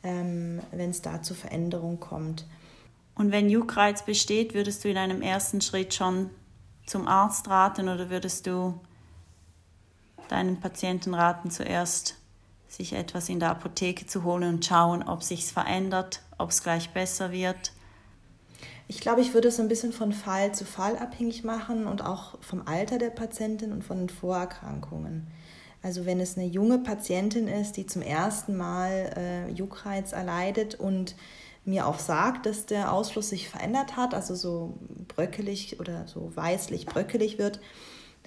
ähm, 0.04 0.62
wenn 0.72 0.92
es 0.92 1.02
da 1.02 1.24
zu 1.24 1.34
Veränderungen 1.34 2.00
kommt. 2.00 2.46
Und 3.16 3.32
wenn 3.32 3.50
Juckreiz 3.50 4.04
besteht, 4.06 4.54
würdest 4.54 4.84
du 4.84 4.90
in 4.90 4.98
einem 4.98 5.24
ersten 5.24 5.60
Schritt 5.60 5.96
schon 5.96 6.30
zum 6.86 7.08
Arzt 7.08 7.50
raten 7.50 7.90
oder 7.90 8.12
würdest 8.12 8.46
du 8.46 8.80
deinen 10.32 10.60
Patienten 10.60 11.14
raten, 11.14 11.52
zuerst 11.52 12.16
sich 12.68 12.94
etwas 12.94 13.30
in 13.30 13.40
der 13.40 13.50
Apotheke 13.50 14.06
zu 14.06 14.24
holen 14.24 14.56
und 14.56 14.66
schauen, 14.66 15.04
ob 15.04 15.24
sich's 15.24 15.52
verändert, 15.52 16.22
ob 16.38 16.52
es 16.52 16.64
gleich 16.64 16.92
besser 16.92 17.32
wird? 17.32 17.74
Ich 18.88 19.02
glaube, 19.02 19.22
ich 19.22 19.34
würde 19.34 19.50
es 19.50 19.60
ein 19.60 19.68
bisschen 19.68 19.94
von 19.94 20.14
Fall 20.14 20.54
zu 20.54 20.66
Fall 20.66 20.98
abhängig 20.98 21.44
machen 21.44 21.86
und 21.86 22.04
auch 22.04 22.42
vom 22.42 22.64
Alter 22.66 22.98
der 22.98 23.12
Patientin 23.12 23.72
und 23.72 23.84
von 23.84 24.00
den 24.00 24.10
Vorerkrankungen. 24.10 25.28
Also 25.82 26.06
wenn 26.06 26.20
es 26.20 26.38
eine 26.38 26.48
junge 26.48 26.80
Patientin 26.80 27.48
ist, 27.48 27.78
die 27.78 27.86
zum 27.86 28.02
ersten 28.02 28.58
Mal 28.58 29.14
äh, 29.16 29.52
Juckreiz 29.52 30.12
erleidet 30.12 30.76
und 30.76 31.16
mir 31.66 31.88
auch 31.88 32.00
sagt, 32.00 32.46
dass 32.46 32.66
der 32.66 32.92
Ausfluss 32.92 33.30
sich 33.30 33.48
verändert 33.48 33.96
hat, 33.96 34.14
also 34.14 34.36
so 34.36 34.78
bröckelig 35.08 35.80
oder 35.80 36.08
so 36.08 36.32
weißlich 36.36 36.86
bröckelig 36.86 37.38
wird, 37.38 37.60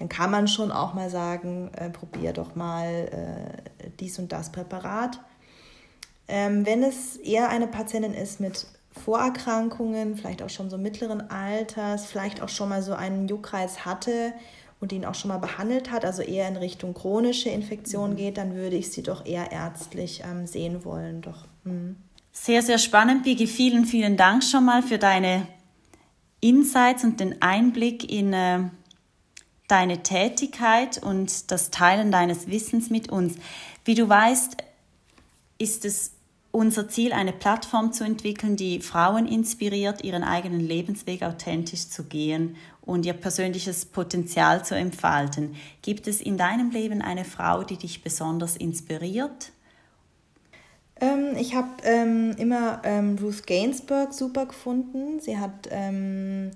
dann 0.03 0.09
kann 0.09 0.31
man 0.31 0.49
schon 0.49 0.69
auch 0.69 0.93
mal 0.93 1.09
sagen, 1.09 1.71
äh, 1.77 1.89
probier 1.89 2.33
doch 2.33 2.55
mal 2.55 3.07
äh, 3.09 3.89
dies 4.01 4.19
und 4.19 4.33
das 4.33 4.51
Präparat. 4.51 5.17
Ähm, 6.27 6.65
wenn 6.65 6.83
es 6.83 7.15
eher 7.15 7.47
eine 7.47 7.67
Patientin 7.67 8.13
ist 8.13 8.41
mit 8.41 8.67
Vorerkrankungen, 8.91 10.17
vielleicht 10.17 10.41
auch 10.41 10.49
schon 10.49 10.69
so 10.69 10.77
mittleren 10.77 11.29
Alters, 11.29 12.05
vielleicht 12.05 12.41
auch 12.41 12.49
schon 12.49 12.67
mal 12.67 12.83
so 12.83 12.93
einen 12.93 13.29
Juckreiz 13.29 13.85
hatte 13.85 14.33
und 14.81 14.91
ihn 14.91 15.05
auch 15.05 15.15
schon 15.15 15.29
mal 15.29 15.37
behandelt 15.37 15.89
hat, 15.89 16.03
also 16.03 16.21
eher 16.21 16.49
in 16.49 16.57
Richtung 16.57 16.93
chronische 16.93 17.47
Infektion 17.47 18.11
mhm. 18.11 18.15
geht, 18.17 18.37
dann 18.37 18.55
würde 18.55 18.75
ich 18.75 18.91
sie 18.91 19.03
doch 19.03 19.25
eher 19.25 19.53
ärztlich 19.53 20.21
ähm, 20.29 20.47
sehen 20.47 20.83
wollen. 20.83 21.21
Doch. 21.21 21.45
Mhm. 21.63 21.95
Sehr, 22.33 22.61
sehr 22.61 22.77
spannend, 22.77 23.23
Bigi. 23.23 23.47
Vielen, 23.47 23.85
vielen 23.85 24.17
Dank 24.17 24.43
schon 24.43 24.65
mal 24.65 24.83
für 24.83 24.97
deine 24.97 25.47
Insights 26.41 27.05
und 27.05 27.21
den 27.21 27.41
Einblick 27.41 28.11
in 28.11 28.33
äh, 28.33 28.63
deine 29.73 30.03
Tätigkeit 30.03 31.01
und 31.01 31.49
das 31.49 31.71
Teilen 31.71 32.11
deines 32.11 32.47
Wissens 32.47 32.91
mit 32.91 33.11
uns. 33.11 33.37
Wie 33.83 33.95
du 33.95 34.07
weißt, 34.07 34.57
ist 35.57 35.83
es 35.83 36.11
unser 36.51 36.87
Ziel, 36.87 37.11
eine 37.11 37.33
Plattform 37.33 37.91
zu 37.91 38.03
entwickeln, 38.03 38.55
die 38.55 38.81
Frauen 38.81 39.27
inspiriert, 39.27 40.03
ihren 40.03 40.23
eigenen 40.23 40.59
Lebensweg 40.59 41.23
authentisch 41.23 41.89
zu 41.89 42.03
gehen 42.03 42.55
und 42.81 43.07
ihr 43.07 43.13
persönliches 43.13 43.85
Potenzial 43.85 44.63
zu 44.63 44.75
entfalten. 44.75 45.55
Gibt 45.81 46.07
es 46.07 46.21
in 46.21 46.37
deinem 46.37 46.69
Leben 46.69 47.01
eine 47.01 47.25
Frau, 47.25 47.63
die 47.63 47.77
dich 47.77 48.03
besonders 48.03 48.55
inspiriert? 48.55 49.51
Ähm, 51.01 51.35
ich 51.35 51.55
habe 51.55 51.69
ähm, 51.83 52.35
immer 52.37 52.83
ähm, 52.83 53.17
Ruth 53.19 53.47
Gainsbourg 53.47 54.13
super 54.13 54.45
gefunden. 54.45 55.19
Sie 55.19 55.39
hat 55.39 55.67
ähm, 55.71 56.51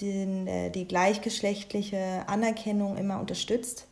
den, 0.00 0.46
äh, 0.46 0.70
die 0.70 0.86
gleichgeschlechtliche 0.86 2.24
Anerkennung 2.26 2.96
immer 2.96 3.20
unterstützt 3.20 3.86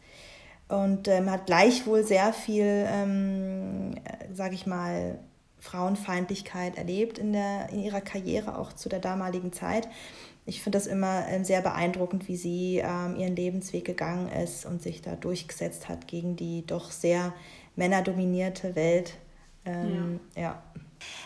und 0.69 1.09
ähm, 1.09 1.31
hat 1.31 1.47
gleichwohl 1.47 2.05
sehr 2.05 2.33
viel, 2.33 2.87
ähm, 2.88 3.95
sage 4.33 4.55
ich 4.55 4.66
mal, 4.66 5.19
Frauenfeindlichkeit 5.59 6.77
erlebt 6.77 7.19
in, 7.19 7.33
der, 7.33 7.71
in 7.71 7.83
ihrer 7.83 8.01
Karriere, 8.01 8.59
auch 8.59 8.73
zu 8.73 8.88
der 8.88 9.01
damaligen 9.01 9.53
Zeit. 9.53 9.88
Ich 10.45 10.62
finde 10.62 10.79
das 10.79 10.87
immer 10.87 11.27
ähm, 11.29 11.45
sehr 11.45 11.61
beeindruckend, 11.61 12.29
wie 12.29 12.37
sie 12.37 12.79
ähm, 12.79 13.16
ihren 13.16 13.35
Lebensweg 13.35 13.85
gegangen 13.85 14.29
ist 14.29 14.64
und 14.64 14.81
sich 14.81 15.03
da 15.03 15.16
durchgesetzt 15.16 15.88
hat 15.88 16.07
gegen 16.07 16.37
die 16.37 16.64
doch 16.64 16.92
sehr 16.92 17.33
männerdominierte 17.75 18.77
Welt. 18.77 19.14
Ähm, 19.64 20.21
ja. 20.37 20.42
ja. 20.42 20.62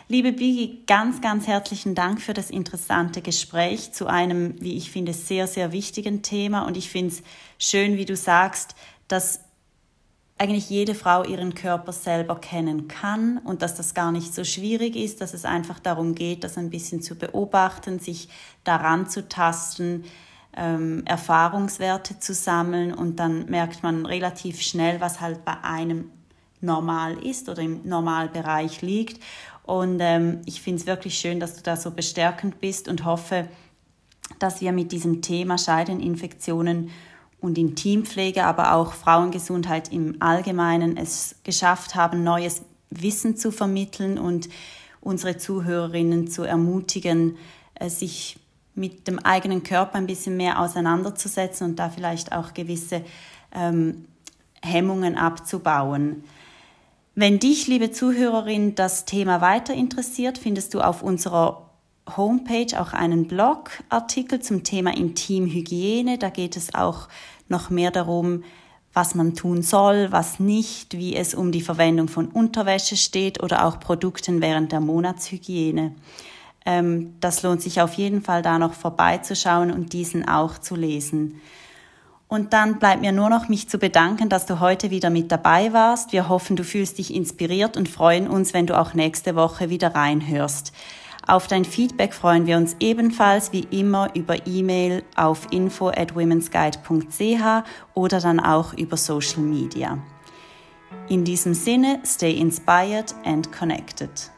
Liebe 0.09 0.33
Bigi, 0.33 0.83
ganz, 0.87 1.21
ganz 1.21 1.47
herzlichen 1.47 1.95
Dank 1.95 2.21
für 2.21 2.35
das 2.35 2.51
interessante 2.51 3.23
Gespräch 3.23 3.93
zu 3.93 4.07
einem, 4.07 4.61
wie 4.61 4.77
ich 4.77 4.91
finde, 4.91 5.13
sehr, 5.13 5.47
sehr 5.47 5.73
wichtigen 5.73 6.23
Thema. 6.23 6.67
Und 6.67 6.77
ich 6.77 6.91
finde 6.91 7.15
es 7.15 7.23
schön, 7.59 7.97
wie 7.97 8.05
du 8.05 8.17
sagst, 8.17 8.75
dass 9.09 9.41
eigentlich 10.41 10.71
jede 10.71 10.95
Frau 10.95 11.23
ihren 11.23 11.55
Körper 11.55 11.93
selber 11.93 12.41
kennen 12.41 12.89
kann 12.89 13.39
und 13.39 13.61
dass 13.61 13.75
das 13.75 13.93
gar 13.93 14.11
nicht 14.11 14.35
so 14.35 14.43
schwierig 14.43 14.97
ist, 14.97 15.21
dass 15.21 15.35
es 15.35 15.45
einfach 15.45 15.79
darum 15.79 16.15
geht, 16.15 16.45
das 16.45 16.57
ein 16.57 16.71
bisschen 16.71 17.03
zu 17.03 17.15
beobachten, 17.15 17.99
sich 17.99 18.31
daran 18.65 19.07
zu 19.07 19.29
tasten, 19.29 20.05
ähm, 20.57 21.03
Erfahrungswerte 21.05 22.19
zu 22.19 22.33
sammeln 22.33 22.95
und 22.95 23.17
dann 23.17 23.51
merkt 23.51 23.83
man 23.83 24.07
relativ 24.07 24.63
schnell, 24.63 25.01
was 25.01 25.21
halt 25.21 25.45
bei 25.45 25.63
einem 25.63 26.11
normal 26.63 27.19
ist 27.25 27.49
oder 27.51 27.63
im 27.63 27.87
Normalbereich 27.87 28.81
liegt. 28.83 29.23
Und 29.65 29.99
ähm, 30.01 30.41
ich 30.47 30.63
finde 30.63 30.81
es 30.81 30.87
wirklich 30.87 31.15
schön, 31.19 31.41
dass 31.41 31.57
du 31.57 31.63
da 31.63 31.77
so 31.77 31.91
bestärkend 31.91 32.61
bist 32.61 32.89
und 32.89 33.05
hoffe, 33.05 33.49
dass 34.39 34.61
wir 34.61 34.73
mit 34.73 34.93
diesem 34.93 35.23
Thema 35.23 35.59
Scheideninfektionen 35.59 36.91
und 37.41 37.57
Intimpflege, 37.59 38.45
aber 38.45 38.75
auch 38.75 38.93
Frauengesundheit 38.93 39.93
im 39.93 40.17
Allgemeinen 40.21 40.97
es 40.97 41.37
geschafft 41.45 41.95
haben, 41.95 42.23
neues 42.23 42.63
Wissen 42.91 43.37
zu 43.37 43.51
vermitteln 43.51 44.19
und 44.19 44.49
unsere 45.01 45.39
Zuhörerinnen 45.39 46.29
zu 46.29 46.43
ermutigen, 46.43 47.37
äh, 47.75 47.89
sich 47.89 48.39
mit 48.75 49.09
dem 49.09 49.19
eigenen 49.19 49.63
Körper 49.63 49.97
ein 49.97 50.07
bisschen 50.07 50.37
mehr 50.37 50.61
auseinanderzusetzen 50.61 51.69
und 51.69 51.77
da 51.77 51.89
vielleicht 51.89 52.33
auch 52.33 52.55
gewisse 52.55 53.03
ähm, 53.53 54.07
Hemmungen 54.63 55.17
abzubauen. 55.17 56.25
Wenn 57.15 57.41
dich, 57.41 57.67
liebe 57.67 57.91
Zuhörerin, 57.91 58.77
das 58.77 59.05
Thema 59.05 59.41
weiter 59.41 59.75
interessiert, 59.75 60.39
findest 60.39 60.75
du 60.75 60.81
auf 60.81 61.03
unserer 61.03 61.71
Homepage 62.17 62.81
auch 62.81 62.93
einen 62.93 63.27
Blogartikel 63.27 64.41
zum 64.41 64.63
Thema 64.63 64.97
Intimhygiene. 64.97 66.19
Da 66.19 66.31
geht 66.31 66.57
es 66.57 66.75
auch 66.75 67.09
noch 67.49 67.69
mehr 67.69 67.91
darum, 67.91 68.45
was 68.93 69.15
man 69.17 69.35
tun 69.35 69.63
soll, 69.63 70.13
was 70.13 70.39
nicht, 70.39 70.97
wie 70.97 71.17
es 71.17 71.35
um 71.35 71.51
die 71.51 71.61
Verwendung 71.61 72.07
von 72.09 72.29
Unterwäsche 72.29 72.97
steht 72.97 73.43
oder 73.43 73.67
auch 73.67 73.81
Produkten 73.81 74.41
während 74.41 74.71
der 74.71 74.81
Monatshygiene. 74.81 75.95
Ähm, 76.65 77.15
das 77.21 77.43
lohnt 77.43 77.63
sich 77.63 77.81
auf 77.81 77.95
jeden 77.95 78.23
Fall 78.23 78.43
da 78.43 78.59
noch 78.59 78.75
vorbeizuschauen 78.75 79.73
und 79.73 79.93
diesen 79.93 80.29
auch 80.29 80.59
zu 80.59 80.77
lesen. 80.77 81.41
Und 82.31 82.53
dann 82.53 82.79
bleibt 82.79 83.03
mir 83.03 83.11
nur 83.11 83.29
noch 83.29 83.49
mich 83.49 83.69
zu 83.69 83.79
bedanken, 83.79 84.29
dass 84.29 84.47
du 84.47 84.61
heute 84.61 84.93
wieder 84.93 85.11
mit 85.11 85.33
dabei 85.33 85.73
warst. 85.73 86.13
Wir 86.13 86.29
hoffen, 86.29 86.55
du 86.55 86.63
fühlst 86.63 86.99
dich 86.99 87.13
inspiriert 87.13 87.77
und 87.77 87.89
freuen 87.89 88.29
uns, 88.29 88.55
wenn 88.55 88.69
du 88.69 88.79
auch 88.79 88.95
nächste 88.95 89.35
Woche 89.35 89.69
wieder 89.69 89.97
reinhörst. 89.97 90.73
Auf 91.27 91.49
dein 91.49 91.65
Feedback 91.65 92.15
freuen 92.15 92.47
wir 92.47 92.57
uns 92.57 92.77
ebenfalls 92.79 93.53
wie 93.53 93.67
immer 93.73 94.15
über 94.15 94.47
E-Mail 94.47 95.03
auf 95.17 95.49
info 95.51 95.89
at 95.89 96.15
womensguide.ch 96.15 97.65
oder 97.95 98.21
dann 98.21 98.39
auch 98.39 98.75
über 98.75 98.97
Social 98.97 99.41
Media. 99.43 99.99
In 101.09 101.25
diesem 101.25 101.53
Sinne, 101.53 101.99
stay 102.07 102.33
inspired 102.33 103.13
and 103.25 103.51
connected. 103.51 104.31